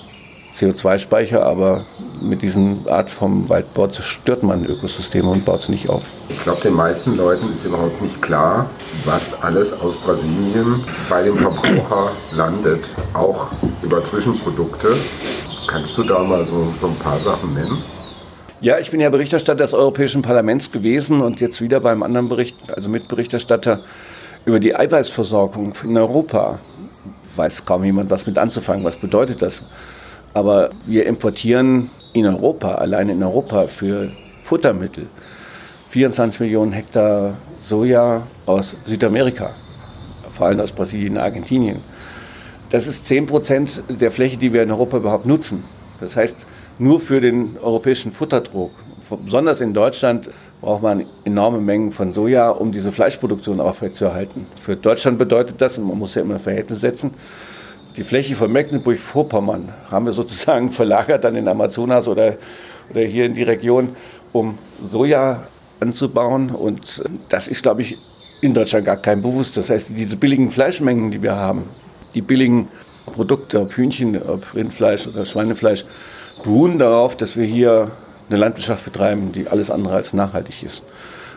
CO2-Speicher, 0.56 1.44
aber 1.44 1.84
mit 2.20 2.42
diesem 2.42 2.78
Art 2.88 3.10
vom 3.10 3.48
Waldbau 3.48 3.88
zerstört 3.88 4.42
man 4.42 4.64
Ökosysteme 4.64 5.28
und 5.28 5.44
baut 5.44 5.60
es 5.60 5.68
nicht 5.68 5.88
auf. 5.88 6.02
Ich 6.28 6.42
glaube, 6.42 6.60
den 6.60 6.74
meisten 6.74 7.16
Leuten 7.16 7.52
ist 7.52 7.64
überhaupt 7.64 8.00
nicht 8.00 8.20
klar, 8.20 8.70
was 9.04 9.40
alles 9.42 9.72
aus 9.72 9.96
Brasilien 9.96 10.74
bei 11.08 11.22
dem 11.22 11.38
Verbraucher 11.38 12.12
landet, 12.32 12.84
auch 13.14 13.50
über 13.82 14.04
Zwischenprodukte. 14.04 14.88
Kannst 15.66 15.96
du 15.96 16.02
da 16.02 16.20
mal 16.20 16.44
so, 16.44 16.72
so 16.80 16.88
ein 16.88 16.96
paar 16.96 17.18
Sachen 17.18 17.52
nennen? 17.54 17.78
Ja, 18.60 18.78
ich 18.78 18.90
bin 18.92 19.00
ja 19.00 19.10
Berichterstatter 19.10 19.64
des 19.64 19.74
Europäischen 19.74 20.22
Parlaments 20.22 20.70
gewesen 20.70 21.20
und 21.20 21.40
jetzt 21.40 21.60
wieder 21.60 21.80
beim 21.80 22.02
anderen 22.02 22.28
Bericht, 22.28 22.56
also 22.72 22.88
Mitberichterstatter 22.88 23.80
über 24.44 24.60
die 24.60 24.74
Eiweißversorgung 24.76 25.74
in 25.82 25.96
Europa. 25.96 26.60
Weiß 27.34 27.64
kaum 27.64 27.84
jemand, 27.84 28.10
was 28.10 28.26
mit 28.26 28.38
anzufangen. 28.38 28.84
Was 28.84 28.96
bedeutet 28.96 29.42
das? 29.42 29.62
Aber 30.34 30.70
wir 30.86 31.06
importieren 31.06 31.90
in 32.12 32.26
Europa, 32.26 32.74
allein 32.76 33.08
in 33.08 33.22
Europa 33.22 33.66
für 33.66 34.10
Futtermittel, 34.42 35.06
24 35.90 36.40
Millionen 36.40 36.72
Hektar 36.72 37.36
Soja 37.66 38.26
aus 38.46 38.74
Südamerika, 38.86 39.50
vor 40.32 40.46
allem 40.46 40.60
aus 40.60 40.72
Brasilien 40.72 41.14
und 41.16 41.22
Argentinien. 41.22 41.80
Das 42.70 42.86
ist 42.86 43.06
10 43.06 43.26
Prozent 43.26 43.82
der 43.88 44.10
Fläche, 44.10 44.38
die 44.38 44.52
wir 44.52 44.62
in 44.62 44.70
Europa 44.70 44.96
überhaupt 44.96 45.26
nutzen. 45.26 45.62
Das 46.00 46.16
heißt, 46.16 46.46
nur 46.78 47.00
für 47.00 47.20
den 47.20 47.58
europäischen 47.62 48.12
Futterdruck, 48.12 48.72
besonders 49.24 49.60
in 49.60 49.74
Deutschland, 49.74 50.30
braucht 50.62 50.82
man 50.82 51.04
enorme 51.24 51.60
Mengen 51.60 51.92
von 51.92 52.12
Soja, 52.12 52.48
um 52.50 52.72
diese 52.72 52.92
Fleischproduktion 52.92 53.60
aufrechtzuerhalten. 53.60 54.46
Für 54.58 54.76
Deutschland 54.76 55.18
bedeutet 55.18 55.60
das, 55.60 55.76
und 55.76 55.86
man 55.86 55.98
muss 55.98 56.14
ja 56.14 56.22
immer 56.22 56.36
ein 56.36 56.40
Verhältnis 56.40 56.80
setzen, 56.80 57.12
die 57.96 58.04
Fläche 58.04 58.34
von 58.34 58.52
Mecklenburg-Vorpommern 58.52 59.72
haben 59.90 60.06
wir 60.06 60.12
sozusagen 60.12 60.70
verlagert 60.72 61.24
dann 61.24 61.36
in 61.36 61.48
Amazonas 61.48 62.08
oder, 62.08 62.36
oder 62.90 63.00
hier 63.02 63.26
in 63.26 63.34
die 63.34 63.42
Region, 63.42 63.96
um 64.32 64.58
Soja 64.90 65.44
anzubauen. 65.80 66.50
Und 66.50 67.02
das 67.30 67.48
ist, 67.48 67.62
glaube 67.62 67.82
ich, 67.82 67.96
in 68.40 68.54
Deutschland 68.54 68.86
gar 68.86 68.96
kein 68.96 69.22
Bewusst. 69.22 69.56
Das 69.56 69.70
heißt, 69.70 69.88
diese 69.90 70.16
billigen 70.16 70.50
Fleischmengen, 70.50 71.10
die 71.10 71.22
wir 71.22 71.36
haben, 71.36 71.64
die 72.14 72.22
billigen 72.22 72.68
Produkte, 73.06 73.60
ob 73.60 73.72
Hühnchen, 73.72 74.20
ob 74.22 74.54
Rindfleisch 74.54 75.06
oder 75.06 75.26
Schweinefleisch, 75.26 75.84
beruhen 76.42 76.78
darauf, 76.78 77.16
dass 77.16 77.36
wir 77.36 77.44
hier 77.44 77.90
eine 78.28 78.38
Landwirtschaft 78.38 78.84
betreiben, 78.84 79.32
die 79.32 79.48
alles 79.48 79.70
andere 79.70 79.94
als 79.94 80.12
nachhaltig 80.12 80.62
ist. 80.62 80.82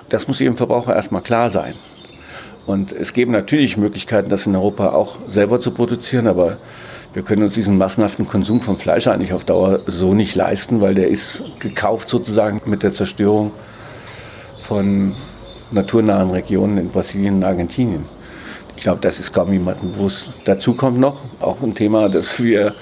Das 0.09 0.27
muss 0.27 0.39
jedem 0.39 0.55
Verbraucher 0.55 0.95
erstmal 0.95 1.21
klar 1.21 1.49
sein. 1.49 1.73
Und 2.65 2.91
es 2.91 3.13
gäbe 3.13 3.31
natürlich 3.31 3.77
Möglichkeiten, 3.77 4.29
das 4.29 4.45
in 4.47 4.55
Europa 4.55 4.89
auch 4.89 5.17
selber 5.27 5.61
zu 5.61 5.71
produzieren, 5.71 6.27
aber 6.27 6.57
wir 7.13 7.23
können 7.23 7.43
uns 7.43 7.53
diesen 7.53 7.77
massenhaften 7.77 8.27
Konsum 8.27 8.59
von 8.59 8.77
Fleisch 8.77 9.07
eigentlich 9.07 9.33
auf 9.33 9.45
Dauer 9.45 9.75
so 9.77 10.13
nicht 10.13 10.35
leisten, 10.35 10.81
weil 10.81 10.95
der 10.95 11.07
ist 11.07 11.43
gekauft 11.59 12.09
sozusagen 12.09 12.61
mit 12.65 12.83
der 12.83 12.93
Zerstörung 12.93 13.51
von 14.61 15.13
naturnahen 15.71 16.31
Regionen 16.31 16.77
in 16.77 16.89
Brasilien 16.89 17.35
und 17.35 17.43
Argentinien. 17.43 18.03
Ich 18.75 18.81
glaube, 18.81 18.99
das 19.01 19.19
ist 19.19 19.31
kaum 19.31 19.53
jemandem 19.53 19.93
bewusst. 19.93 20.27
Dazu 20.45 20.73
kommt 20.73 20.99
noch 20.99 21.19
auch 21.39 21.61
ein 21.61 21.75
Thema, 21.75 22.09
dass 22.09 22.41
wir 22.41 22.73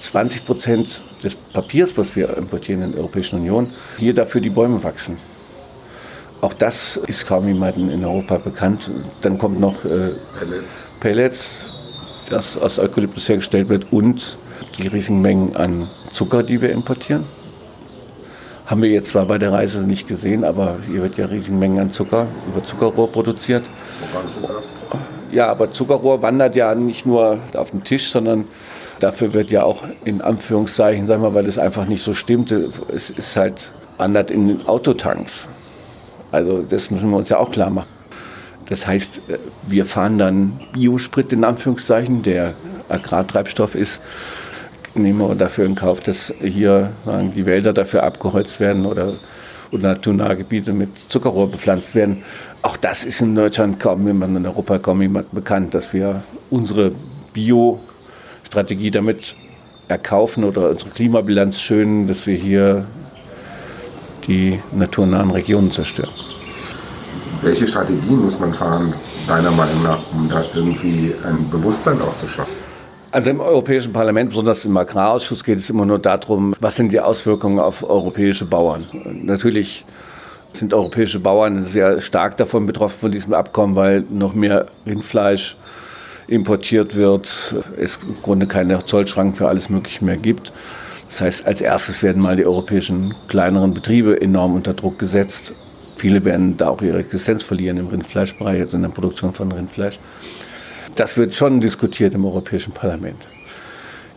20 0.00 0.44
Prozent 0.44 1.02
des 1.22 1.34
Papiers, 1.34 1.96
was 1.96 2.16
wir 2.16 2.36
importieren 2.36 2.82
in 2.82 2.92
der 2.92 3.00
Europäischen 3.00 3.40
Union, 3.40 3.68
hier 3.98 4.14
dafür 4.14 4.40
die 4.40 4.50
Bäume 4.50 4.82
wachsen. 4.82 5.18
Auch 6.40 6.54
das 6.54 6.96
ist 6.96 7.26
kaum 7.26 7.48
jemandem 7.48 7.90
in 7.90 8.04
Europa 8.04 8.38
bekannt. 8.38 8.90
Dann 9.22 9.38
kommt 9.38 9.58
noch 9.58 9.84
äh, 9.84 10.12
Pellets. 10.38 10.88
Pellets, 11.00 11.66
das 12.30 12.56
aus 12.56 12.78
Eukalyptus 12.78 13.28
hergestellt 13.28 13.68
wird 13.68 13.92
und 13.92 14.38
die 14.78 14.86
riesigen 14.86 15.20
Mengen 15.20 15.56
an 15.56 15.88
Zucker, 16.12 16.42
die 16.42 16.60
wir 16.60 16.70
importieren. 16.70 17.24
Haben 18.66 18.82
wir 18.82 18.90
jetzt 18.90 19.10
zwar 19.10 19.24
bei 19.26 19.38
der 19.38 19.52
Reise 19.52 19.80
nicht 19.80 20.06
gesehen, 20.06 20.44
aber 20.44 20.76
hier 20.86 21.02
wird 21.02 21.16
ja 21.16 21.26
riesige 21.26 21.56
Mengen 21.56 21.80
an 21.80 21.90
Zucker 21.90 22.26
über 22.46 22.64
Zuckerrohr 22.64 23.10
produziert. 23.10 23.64
Ja, 25.32 25.48
aber 25.48 25.72
Zuckerrohr 25.72 26.22
wandert 26.22 26.54
ja 26.54 26.74
nicht 26.74 27.06
nur 27.06 27.38
auf 27.54 27.70
den 27.70 27.82
Tisch, 27.82 28.10
sondern 28.10 28.44
Dafür 29.00 29.32
wird 29.32 29.50
ja 29.50 29.62
auch 29.62 29.84
in 30.04 30.20
Anführungszeichen, 30.20 31.06
sagen 31.06 31.22
wir, 31.22 31.34
weil 31.34 31.46
es 31.46 31.58
einfach 31.58 31.86
nicht 31.86 32.02
so 32.02 32.14
stimmte, 32.14 32.70
es 32.92 33.10
ist 33.10 33.36
halt 33.36 33.70
wandert 33.96 34.30
in 34.30 34.48
den 34.48 34.66
Autotanks. 34.66 35.48
Also 36.30 36.62
das 36.62 36.90
müssen 36.90 37.10
wir 37.10 37.16
uns 37.16 37.28
ja 37.28 37.38
auch 37.38 37.50
klar 37.50 37.70
machen. 37.70 37.88
Das 38.68 38.86
heißt, 38.86 39.22
wir 39.66 39.86
fahren 39.86 40.18
dann 40.18 40.60
Biosprit 40.74 41.32
in 41.32 41.44
Anführungszeichen, 41.44 42.22
der 42.22 42.54
Agrartreibstoff 42.88 43.74
ist, 43.74 44.02
nehmen 44.94 45.18
wir 45.20 45.34
dafür 45.34 45.64
in 45.64 45.74
Kauf, 45.74 46.00
dass 46.00 46.32
hier 46.40 46.90
sagen, 47.04 47.32
die 47.34 47.46
Wälder 47.46 47.72
dafür 47.72 48.02
abgeholzt 48.02 48.60
werden 48.60 48.84
oder, 48.84 49.12
oder 49.72 49.94
naturnahe 49.94 50.36
Gebiete 50.36 50.72
mit 50.72 50.90
Zuckerrohr 51.08 51.50
bepflanzt 51.50 51.94
werden. 51.94 52.22
Auch 52.62 52.76
das 52.76 53.04
ist 53.04 53.20
in 53.20 53.34
Deutschland 53.34 53.80
kaum 53.80 54.06
jemand, 54.06 54.36
in 54.36 54.46
Europa 54.46 54.78
kaum 54.78 55.00
jemand 55.00 55.30
bekannt, 55.32 55.74
dass 55.74 55.92
wir 55.92 56.22
unsere 56.50 56.92
Bio-Strategie 57.32 58.90
damit 58.90 59.34
erkaufen 59.88 60.44
oder 60.44 60.70
unsere 60.70 60.90
Klimabilanz 60.90 61.60
schönen, 61.60 62.08
dass 62.08 62.26
wir 62.26 62.36
hier 62.36 62.86
die 64.28 64.60
naturnahen 64.72 65.30
Regionen 65.30 65.72
zerstören. 65.72 66.12
Welche 67.42 67.66
Strategien 67.66 68.22
muss 68.22 68.38
man 68.38 68.52
fahren, 68.52 68.92
deiner 69.26 69.50
Meinung 69.50 69.82
nach, 69.82 70.00
um 70.12 70.28
da 70.28 70.44
irgendwie 70.54 71.14
ein 71.24 71.48
Bewusstsein 71.50 72.00
auch 72.00 72.14
zu 72.14 72.28
schaffen? 72.28 72.52
Also 73.10 73.30
im 73.30 73.40
Europäischen 73.40 73.92
Parlament, 73.92 74.30
besonders 74.30 74.64
im 74.64 74.76
Agrarausschuss, 74.76 75.42
geht 75.42 75.58
es 75.58 75.70
immer 75.70 75.86
nur 75.86 75.98
darum, 75.98 76.54
was 76.60 76.76
sind 76.76 76.92
die 76.92 77.00
Auswirkungen 77.00 77.58
auf 77.58 77.82
europäische 77.82 78.44
Bauern. 78.44 78.84
Natürlich 79.22 79.84
sind 80.52 80.74
europäische 80.74 81.20
Bauern 81.20 81.66
sehr 81.66 82.00
stark 82.02 82.36
davon 82.36 82.66
betroffen 82.66 82.98
von 83.00 83.10
diesem 83.10 83.32
Abkommen, 83.32 83.76
weil 83.76 84.04
noch 84.10 84.34
mehr 84.34 84.66
Rindfleisch 84.84 85.56
importiert 86.26 86.96
wird, 86.96 87.56
es 87.78 87.98
im 88.06 88.20
Grunde 88.20 88.46
keine 88.46 88.84
Zollschranken 88.84 89.34
für 89.34 89.48
alles 89.48 89.70
Mögliche 89.70 90.04
mehr 90.04 90.18
gibt. 90.18 90.52
Das 91.08 91.20
heißt, 91.22 91.46
als 91.46 91.60
erstes 91.60 92.02
werden 92.02 92.22
mal 92.22 92.36
die 92.36 92.46
europäischen 92.46 93.14
kleineren 93.28 93.74
Betriebe 93.74 94.20
enorm 94.20 94.54
unter 94.54 94.74
Druck 94.74 94.98
gesetzt. 94.98 95.52
Viele 95.96 96.24
werden 96.24 96.56
da 96.56 96.68
auch 96.68 96.82
ihre 96.82 96.98
Existenz 96.98 97.42
verlieren 97.42 97.78
im 97.78 97.88
Rindfleischbereich, 97.88 98.60
also 98.60 98.76
in 98.76 98.82
der 98.82 98.90
Produktion 98.90 99.32
von 99.32 99.50
Rindfleisch. 99.50 99.98
Das 100.94 101.16
wird 101.16 101.34
schon 101.34 101.60
diskutiert 101.60 102.14
im 102.14 102.24
Europäischen 102.24 102.72
Parlament. 102.72 103.26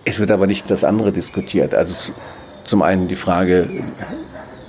Es 0.04 0.20
wird 0.20 0.32
aber 0.32 0.48
nicht 0.48 0.70
das 0.70 0.84
andere 0.84 1.12
diskutiert. 1.12 1.74
Also 1.74 2.12
zum 2.66 2.82
einen 2.82 3.08
die 3.08 3.16
Frage, 3.16 3.68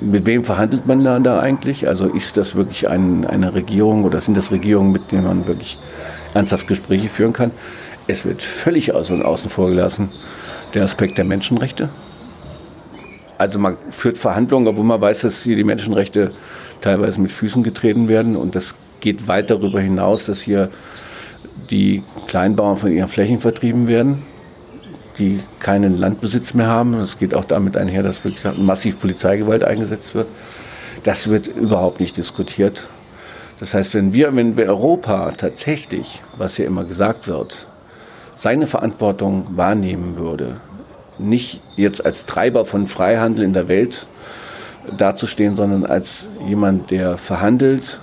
mit 0.01 0.27
wem 0.27 0.45
verhandelt 0.45 0.87
man 0.87 1.03
da, 1.03 1.19
da 1.19 1.41
eigentlich? 1.41 1.89
Also 1.89 2.07
ist 2.07 2.37
das 2.37 2.55
wirklich 2.55 2.89
ein, 2.89 3.27
eine 3.27 3.55
Regierung 3.55 4.05
oder 4.05 4.21
sind 4.21 4.37
das 4.37 4.51
Regierungen, 4.51 4.93
mit 4.93 5.11
denen 5.13 5.25
man 5.25 5.47
wirklich 5.47 5.79
ernsthaft 6.35 6.67
Gespräche 6.67 7.09
führen 7.09 7.33
kann? 7.33 7.51
Es 8.07 8.25
wird 8.25 8.43
völlig 8.43 8.95
außen, 8.95 9.23
außen 9.23 9.51
vor 9.51 9.71
gelassen 9.71 10.09
der 10.75 10.85
Aspekt 10.85 11.19
der 11.19 11.25
Menschenrechte. 11.25 11.89
Also 13.43 13.59
man 13.59 13.77
führt 13.91 14.19
Verhandlungen, 14.19 14.69
obwohl 14.69 14.85
man 14.85 15.01
weiß, 15.01 15.23
dass 15.23 15.43
hier 15.43 15.57
die 15.57 15.65
Menschenrechte 15.65 16.31
teilweise 16.81 17.21
mit 17.21 17.33
Füßen 17.33 17.65
getreten 17.65 18.07
werden. 18.07 18.37
Und 18.37 18.55
das 18.55 18.77
geht 19.01 19.27
weit 19.27 19.51
darüber 19.51 19.81
hinaus, 19.81 20.27
dass 20.27 20.43
hier 20.43 20.69
die 21.69 22.05
Kleinbauern 22.29 22.77
von 22.77 22.93
ihren 22.93 23.09
Flächen 23.09 23.41
vertrieben 23.41 23.89
werden, 23.89 24.23
die 25.19 25.41
keinen 25.59 25.99
Landbesitz 25.99 26.55
mehr 26.55 26.69
haben. 26.69 26.95
Es 26.95 27.19
geht 27.19 27.35
auch 27.35 27.45
damit 27.45 27.77
einher, 27.77 28.05
dass 28.05 28.25
wirklich 28.25 28.45
massiv 28.59 29.01
Polizeigewalt 29.01 29.65
eingesetzt 29.65 30.15
wird. 30.15 30.29
Das 31.03 31.29
wird 31.29 31.49
überhaupt 31.49 31.99
nicht 31.99 32.17
diskutiert. 32.17 32.87
Das 33.59 33.75
heißt, 33.75 33.95
wenn 33.95 34.13
wir, 34.13 34.37
wenn 34.37 34.57
wir 34.57 34.67
Europa 34.67 35.33
tatsächlich, 35.37 36.23
was 36.37 36.55
hier 36.55 36.67
immer 36.67 36.85
gesagt 36.85 37.27
wird, 37.27 37.67
seine 38.37 38.69
Verantwortung 38.69 39.49
wahrnehmen 39.57 40.17
würde, 40.17 40.61
nicht 41.29 41.61
jetzt 41.77 42.05
als 42.05 42.27
Treiber 42.27 42.65
von 42.65 42.87
Freihandel 42.87 43.45
in 43.45 43.53
der 43.53 43.69
Welt 43.69 44.07
dazustehen, 44.97 45.57
sondern 45.57 45.87
als 45.87 46.27
jemand, 46.47 46.91
der 46.91 47.19
verhandelt, 47.19 48.01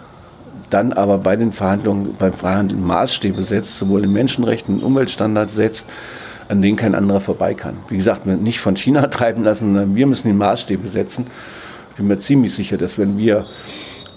dann 0.70 0.94
aber 0.94 1.18
bei 1.18 1.36
den 1.36 1.52
Verhandlungen 1.52 2.16
beim 2.18 2.34
Freihandel 2.34 2.78
Maßstäbe 2.78 3.42
setzt, 3.42 3.80
sowohl 3.80 4.04
in 4.04 4.14
Menschenrechten 4.14 4.76
und 4.76 4.84
Umweltstandards 4.84 5.56
setzt, 5.56 5.88
an 6.48 6.62
denen 6.62 6.78
kein 6.78 6.96
anderer 6.96 7.22
vorbei 7.22 7.54
kann. 7.54 7.78
Wie 7.90 7.98
gesagt, 7.98 8.26
nicht 8.26 8.60
von 8.60 8.76
China 8.76 9.08
treiben 9.08 9.44
lassen, 9.44 9.66
sondern 9.66 9.96
wir 9.96 10.08
müssen 10.08 10.28
die 10.28 10.34
Maßstäbe 10.34 10.88
setzen. 10.88 11.28
Ich 11.92 11.98
bin 11.98 12.08
mir 12.08 12.20
ziemlich 12.20 12.54
sicher, 12.54 12.78
dass 12.78 12.98
wenn 12.98 13.18
wir 13.18 13.46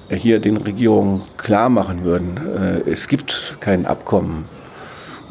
hier 0.08 0.40
den 0.40 0.58
Regierungen 0.58 1.22
klar 1.36 1.68
machen 1.68 2.04
würden, 2.04 2.38
äh, 2.86 2.90
es 2.90 3.08
gibt 3.08 3.56
kein 3.60 3.86
Abkommen 3.86 4.46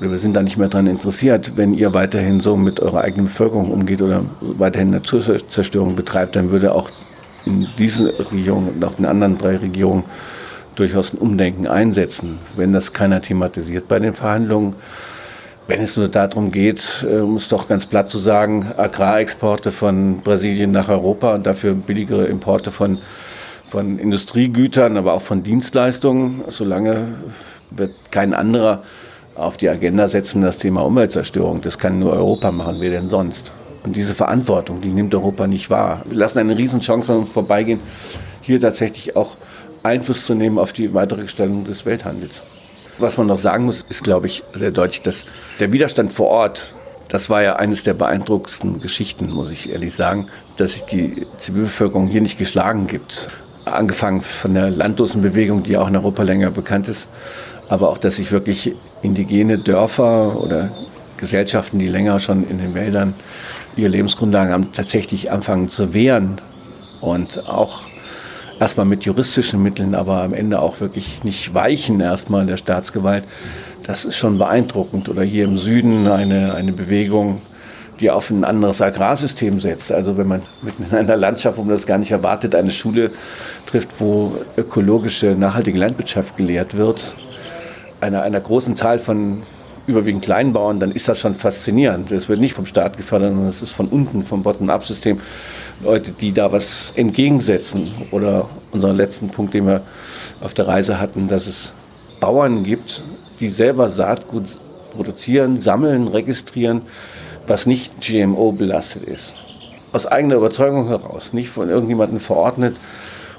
wir 0.09 0.17
sind 0.17 0.35
da 0.35 0.41
nicht 0.41 0.57
mehr 0.57 0.67
daran 0.67 0.87
interessiert, 0.87 1.57
wenn 1.57 1.73
ihr 1.73 1.93
weiterhin 1.93 2.39
so 2.41 2.57
mit 2.57 2.79
eurer 2.79 3.01
eigenen 3.01 3.27
Bevölkerung 3.27 3.71
umgeht 3.71 4.01
oder 4.01 4.23
weiterhin 4.41 4.89
Naturzerstörung 4.89 5.95
betreibt, 5.95 6.35
dann 6.35 6.49
würde 6.49 6.73
auch 6.73 6.89
in 7.45 7.67
diesen 7.77 8.07
Regierungen 8.07 8.69
und 8.69 8.83
auch 8.83 8.97
in 8.97 9.05
anderen 9.05 9.37
drei 9.37 9.57
Regierungen 9.57 10.03
durchaus 10.75 11.13
ein 11.13 11.17
Umdenken 11.17 11.67
einsetzen, 11.67 12.39
wenn 12.55 12.73
das 12.73 12.93
keiner 12.93 13.21
thematisiert 13.21 13.87
bei 13.87 13.99
den 13.99 14.13
Verhandlungen. 14.13 14.73
Wenn 15.67 15.81
es 15.81 15.95
nur 15.95 16.07
darum 16.07 16.51
geht, 16.51 17.05
äh, 17.09 17.19
um 17.19 17.35
es 17.35 17.47
doch 17.47 17.67
ganz 17.67 17.85
platt 17.85 18.09
zu 18.09 18.17
sagen, 18.17 18.71
Agrarexporte 18.77 19.71
von 19.71 20.21
Brasilien 20.21 20.71
nach 20.71 20.89
Europa 20.89 21.35
und 21.35 21.45
dafür 21.45 21.75
billigere 21.75 22.25
Importe 22.25 22.71
von, 22.71 22.97
von 23.69 23.99
Industriegütern, 23.99 24.97
aber 24.97 25.13
auch 25.13 25.21
von 25.21 25.43
Dienstleistungen, 25.43 26.43
solange 26.47 27.09
wird 27.69 27.91
kein 28.09 28.33
anderer 28.33 28.83
auf 29.35 29.57
die 29.57 29.69
Agenda 29.69 30.07
setzen, 30.07 30.41
das 30.41 30.57
Thema 30.57 30.81
Umweltzerstörung. 30.81 31.61
Das 31.61 31.77
kann 31.77 31.99
nur 31.99 32.13
Europa 32.13 32.51
machen, 32.51 32.77
wer 32.79 32.91
denn 32.91 33.07
sonst? 33.07 33.51
Und 33.83 33.95
diese 33.95 34.13
Verantwortung, 34.13 34.81
die 34.81 34.89
nimmt 34.89 35.15
Europa 35.15 35.47
nicht 35.47 35.69
wahr. 35.69 36.03
Wir 36.05 36.17
lassen 36.17 36.39
eine 36.39 36.57
Riesenchance 36.57 37.11
an 37.11 37.19
uns 37.19 37.31
vorbeigehen, 37.31 37.79
hier 38.41 38.59
tatsächlich 38.59 39.15
auch 39.15 39.35
Einfluss 39.83 40.25
zu 40.25 40.35
nehmen 40.35 40.59
auf 40.59 40.73
die 40.73 40.93
weitere 40.93 41.23
Gestaltung 41.23 41.65
des 41.65 41.85
Welthandels. 41.85 42.43
Was 42.99 43.17
man 43.17 43.27
noch 43.27 43.39
sagen 43.39 43.65
muss, 43.65 43.83
ist, 43.89 44.03
glaube 44.03 44.27
ich, 44.27 44.43
sehr 44.53 44.71
deutlich, 44.71 45.01
dass 45.01 45.25
der 45.59 45.71
Widerstand 45.71 46.13
vor 46.13 46.27
Ort, 46.27 46.73
das 47.07 47.29
war 47.29 47.41
ja 47.41 47.55
eines 47.55 47.83
der 47.83 47.95
beeindruckendsten 47.95 48.79
Geschichten, 48.79 49.31
muss 49.31 49.51
ich 49.51 49.71
ehrlich 49.71 49.95
sagen, 49.95 50.27
dass 50.57 50.73
sich 50.73 50.83
die 50.83 51.25
Zivilbevölkerung 51.39 52.07
hier 52.07 52.21
nicht 52.21 52.37
geschlagen 52.37 52.85
gibt. 52.85 53.29
Angefangen 53.65 54.21
von 54.21 54.53
der 54.53 54.69
Landlosenbewegung, 54.69 55.63
die 55.63 55.77
auch 55.77 55.87
in 55.87 55.95
Europa 55.95 56.21
länger 56.23 56.51
bekannt 56.51 56.87
ist, 56.87 57.09
aber 57.69 57.89
auch, 57.89 57.97
dass 57.97 58.17
sich 58.17 58.31
wirklich 58.31 58.75
indigene 59.01 59.57
Dörfer 59.57 60.41
oder 60.41 60.69
Gesellschaften, 61.17 61.79
die 61.79 61.87
länger 61.87 62.19
schon 62.19 62.47
in 62.47 62.57
den 62.57 62.73
Wäldern 62.73 63.13
ihre 63.75 63.89
Lebensgrundlagen 63.89 64.53
haben, 64.53 64.71
tatsächlich 64.73 65.31
anfangen 65.31 65.69
zu 65.69 65.93
wehren 65.93 66.41
und 66.99 67.47
auch 67.47 67.83
erstmal 68.59 68.85
mit 68.85 69.03
juristischen 69.03 69.63
Mitteln, 69.63 69.95
aber 69.95 70.21
am 70.23 70.33
Ende 70.33 70.59
auch 70.59 70.79
wirklich 70.79 71.23
nicht 71.23 71.53
weichen 71.53 71.99
erstmal 71.99 72.45
der 72.45 72.57
Staatsgewalt. 72.57 73.23
Das 73.83 74.05
ist 74.05 74.15
schon 74.15 74.37
beeindruckend. 74.37 75.09
Oder 75.09 75.23
hier 75.23 75.45
im 75.45 75.57
Süden 75.57 76.07
eine, 76.07 76.53
eine 76.53 76.71
Bewegung, 76.71 77.41
die 77.99 78.11
auf 78.11 78.29
ein 78.29 78.43
anderes 78.43 78.81
Agrarsystem 78.81 79.61
setzt. 79.61 79.91
Also 79.91 80.17
wenn 80.17 80.27
man 80.27 80.41
mitten 80.61 80.85
in 80.91 80.95
einer 80.97 81.17
Landschaft, 81.17 81.57
wo 81.57 81.63
man 81.63 81.75
das 81.75 81.87
gar 81.87 81.97
nicht 81.97 82.11
erwartet, 82.11 82.53
eine 82.53 82.71
Schule 82.71 83.09
trifft, 83.65 83.99
wo 83.99 84.35
ökologische, 84.57 85.35
nachhaltige 85.37 85.79
Landwirtschaft 85.79 86.37
gelehrt 86.37 86.77
wird, 86.77 87.15
einer, 88.01 88.23
einer 88.23 88.39
großen 88.39 88.75
Zahl 88.75 88.99
von 88.99 89.43
überwiegend 89.87 90.23
Kleinbauern, 90.23 90.79
dann 90.79 90.91
ist 90.91 91.07
das 91.07 91.19
schon 91.19 91.35
faszinierend. 91.35 92.11
Das 92.11 92.29
wird 92.29 92.39
nicht 92.39 92.53
vom 92.53 92.65
Staat 92.65 92.97
gefördert, 92.97 93.29
sondern 93.29 93.47
es 93.47 93.61
ist 93.61 93.71
von 93.71 93.87
unten, 93.87 94.23
vom 94.23 94.43
Bottom-up-System. 94.43 95.19
Leute, 95.83 96.11
die 96.11 96.31
da 96.31 96.51
was 96.51 96.93
entgegensetzen. 96.95 97.91
Oder 98.11 98.47
unseren 98.71 98.95
letzten 98.95 99.29
Punkt, 99.29 99.53
den 99.53 99.67
wir 99.67 99.81
auf 100.41 100.53
der 100.53 100.67
Reise 100.67 100.99
hatten, 100.99 101.27
dass 101.27 101.47
es 101.47 101.73
Bauern 102.19 102.63
gibt, 102.63 103.03
die 103.39 103.47
selber 103.47 103.89
Saatgut 103.89 104.57
produzieren, 104.93 105.59
sammeln, 105.59 106.07
registrieren, 106.07 106.83
was 107.47 107.65
nicht 107.65 108.01
GMO 108.01 108.51
belastet 108.51 109.03
ist. 109.03 109.35
Aus 109.93 110.05
eigener 110.05 110.35
Überzeugung 110.35 110.87
heraus, 110.87 111.33
nicht 111.33 111.49
von 111.49 111.69
irgendjemandem 111.69 112.19
verordnet 112.19 112.77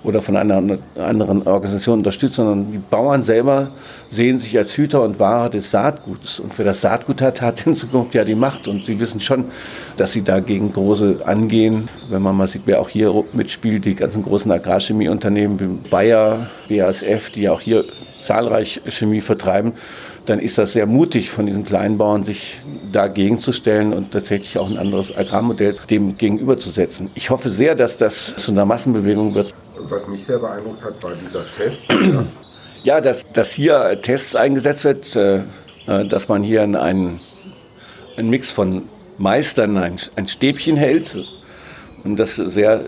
oder 0.05 0.23
von 0.23 0.37
einer 0.37 0.79
anderen 0.97 1.47
Organisation 1.47 1.99
unterstützt, 1.99 2.37
sondern 2.37 2.73
die 2.73 2.79
Bauern 2.79 3.23
selber 3.23 3.69
sehen 4.11 4.39
sich 4.39 4.57
als 4.59 4.77
Hüter 4.77 5.03
und 5.03 5.19
Wahrer 5.19 5.49
des 5.49 5.71
Saatguts. 5.71 6.41
Und 6.41 6.57
wer 6.59 6.65
das 6.65 6.81
Saatgut 6.81 7.23
hat, 7.23 7.41
hat 7.41 7.67
in 7.67 7.77
Zukunft 7.77 8.15
ja 8.15 8.25
die 8.25 8.35
Macht. 8.35 8.69
Und 8.69 8.85
sie 8.85 8.99
wissen 9.01 9.21
schon, 9.21 9.47
dass 9.97 10.13
sie 10.13 10.23
dagegen 10.23 10.73
große 10.73 11.21
angehen. 11.25 11.89
Wenn 12.11 12.23
man 12.23 12.37
mal 12.37 12.49
sieht, 12.49 12.63
wer 12.67 12.81
auch 12.81 12.89
hier 12.89 13.13
mitspielt, 13.33 13.85
die 13.85 13.95
ganzen 13.95 14.23
großen 14.23 14.51
Agrarchemieunternehmen 14.51 15.61
wie 15.61 15.89
Bayer, 15.89 16.51
BASF, 16.69 17.31
die 17.31 17.49
auch 17.49 17.61
hier 17.61 17.85
zahlreich 18.21 18.83
Chemie 18.89 19.21
vertreiben, 19.21 19.73
dann 20.27 20.39
ist 20.39 20.59
das 20.59 20.73
sehr 20.73 20.87
mutig 20.87 21.31
von 21.31 21.47
diesen 21.47 21.65
Kleinbauern, 21.65 22.23
sich 22.23 22.61
dagegen 22.93 23.41
zu 23.41 23.53
stellen 23.53 23.93
und 23.93 24.13
tatsächlich 24.13 24.59
auch 24.59 24.71
ein 24.71 24.79
anderes 24.79 25.17
Agrarmodell 25.17 25.75
dem 25.91 26.17
gegenüberzusetzen. 26.17 27.11
Ich 27.15 27.31
hoffe 27.31 27.51
sehr, 27.51 27.75
dass 27.75 27.97
das 27.97 28.37
zu 28.37 28.53
einer 28.53 28.65
Massenbewegung 28.65 29.35
wird. 29.35 29.53
Was 29.93 30.09
mich 30.09 30.25
sehr 30.25 30.39
beeindruckt 30.39 30.83
hat, 30.83 31.03
war 31.03 31.13
dieser 31.15 31.45
Test. 31.45 31.93
Ja, 32.85 33.01
dass, 33.01 33.25
dass 33.33 33.53
hier 33.53 34.01
Tests 34.03 34.35
eingesetzt 34.35 34.83
wird, 34.83 35.15
äh, 35.15 35.45
äh, 35.87 36.05
dass 36.05 36.27
man 36.27 36.43
hier 36.43 36.63
einen, 36.63 36.75
einen 36.75 38.29
Mix 38.29 38.51
von 38.51 38.89
Mais 39.19 39.55
dann 39.55 39.77
ein, 39.77 39.95
ein 40.17 40.27
Stäbchen 40.27 40.77
hält 40.77 41.15
und 42.03 42.17
das 42.17 42.35
sehr, 42.35 42.81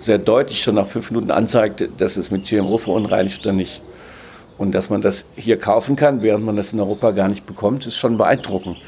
sehr 0.00 0.18
deutlich 0.18 0.64
schon 0.64 0.74
nach 0.74 0.88
fünf 0.88 1.12
Minuten 1.12 1.30
anzeigt, 1.30 1.88
dass 1.98 2.16
es 2.16 2.32
mit 2.32 2.48
GMO 2.48 2.78
verunreinigt 2.78 3.42
oder 3.42 3.52
nicht. 3.52 3.80
Und 4.58 4.72
dass 4.72 4.90
man 4.90 5.02
das 5.02 5.24
hier 5.36 5.56
kaufen 5.56 5.94
kann, 5.94 6.22
während 6.22 6.44
man 6.44 6.56
das 6.56 6.72
in 6.72 6.80
Europa 6.80 7.12
gar 7.12 7.28
nicht 7.28 7.46
bekommt, 7.46 7.86
ist 7.86 7.96
schon 7.96 8.18
beeindruckend. 8.18 8.78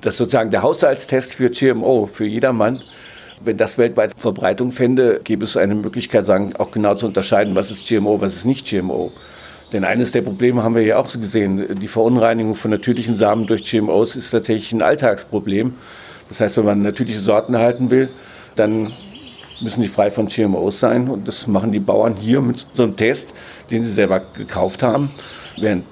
Das 0.00 0.14
ist 0.14 0.18
sozusagen 0.18 0.52
der 0.52 0.62
Haushaltstest 0.62 1.34
für 1.34 1.50
GMO, 1.50 2.06
für 2.06 2.24
jedermann. 2.24 2.80
Wenn 3.44 3.56
das 3.56 3.78
weltweit 3.78 4.12
Verbreitung 4.16 4.70
fände, 4.70 5.20
gäbe 5.24 5.44
es 5.44 5.56
eine 5.56 5.74
Möglichkeit, 5.74 6.26
sagen, 6.26 6.54
auch 6.58 6.70
genau 6.70 6.94
zu 6.94 7.06
unterscheiden, 7.06 7.54
was 7.54 7.70
ist 7.70 7.88
GMO, 7.88 8.20
was 8.20 8.36
ist 8.36 8.44
nicht 8.44 8.68
GMO. 8.68 9.12
Denn 9.72 9.84
eines 9.84 10.12
der 10.12 10.22
Probleme 10.22 10.62
haben 10.62 10.74
wir 10.74 10.82
ja 10.82 10.98
auch 10.98 11.10
gesehen. 11.10 11.78
Die 11.80 11.88
Verunreinigung 11.88 12.54
von 12.54 12.70
natürlichen 12.70 13.16
Samen 13.16 13.46
durch 13.46 13.64
GMOs 13.64 14.16
ist 14.16 14.30
tatsächlich 14.30 14.72
ein 14.72 14.82
Alltagsproblem. 14.82 15.74
Das 16.28 16.40
heißt, 16.40 16.56
wenn 16.58 16.66
man 16.66 16.82
natürliche 16.82 17.20
Sorten 17.20 17.54
erhalten 17.54 17.90
will, 17.90 18.08
dann 18.54 18.92
müssen 19.60 19.80
die 19.80 19.88
frei 19.88 20.10
von 20.10 20.26
GMOs 20.26 20.78
sein. 20.78 21.08
Und 21.08 21.26
das 21.26 21.46
machen 21.46 21.72
die 21.72 21.80
Bauern 21.80 22.14
hier 22.14 22.42
mit 22.42 22.66
so 22.74 22.82
einem 22.82 22.96
Test, 22.96 23.34
den 23.70 23.82
sie 23.82 23.90
selber 23.90 24.20
gekauft 24.36 24.82
haben. 24.82 25.10
Während 25.58 25.84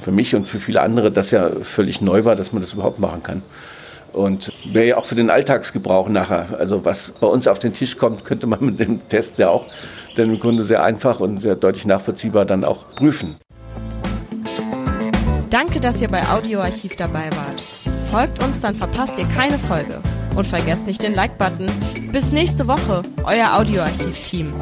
für 0.00 0.10
mich 0.10 0.34
und 0.34 0.46
für 0.46 0.58
viele 0.58 0.80
andere 0.80 1.12
das 1.12 1.30
ja 1.30 1.48
völlig 1.62 2.00
neu 2.00 2.24
war, 2.24 2.34
dass 2.34 2.52
man 2.52 2.62
das 2.62 2.72
überhaupt 2.72 2.98
machen 2.98 3.22
kann. 3.22 3.42
Und 4.18 4.52
wäre 4.72 4.86
ja 4.86 4.96
auch 4.96 5.06
für 5.06 5.14
den 5.14 5.30
Alltagsgebrauch 5.30 6.08
nachher. 6.08 6.48
Also 6.58 6.84
was 6.84 7.12
bei 7.20 7.26
uns 7.28 7.46
auf 7.46 7.60
den 7.60 7.72
Tisch 7.72 7.96
kommt, 7.96 8.24
könnte 8.24 8.48
man 8.48 8.64
mit 8.64 8.80
dem 8.80 9.06
Test 9.08 9.38
ja 9.38 9.48
auch 9.48 9.66
dann 10.16 10.30
im 10.30 10.40
Grunde 10.40 10.64
sehr 10.64 10.82
einfach 10.82 11.20
und 11.20 11.40
sehr 11.40 11.54
deutlich 11.54 11.86
nachvollziehbar 11.86 12.44
dann 12.44 12.64
auch 12.64 12.84
prüfen. 12.96 13.36
Danke, 15.50 15.78
dass 15.78 16.02
ihr 16.02 16.08
bei 16.08 16.26
Audioarchiv 16.28 16.96
dabei 16.96 17.30
wart. 17.30 17.62
Folgt 18.10 18.42
uns, 18.42 18.60
dann 18.60 18.74
verpasst 18.74 19.16
ihr 19.18 19.26
keine 19.26 19.58
Folge. 19.58 20.00
Und 20.34 20.46
vergesst 20.46 20.86
nicht 20.86 21.02
den 21.02 21.14
Like-Button. 21.14 21.66
Bis 22.10 22.32
nächste 22.32 22.66
Woche, 22.66 23.02
euer 23.24 23.54
Audioarchiv-Team. 23.56 24.52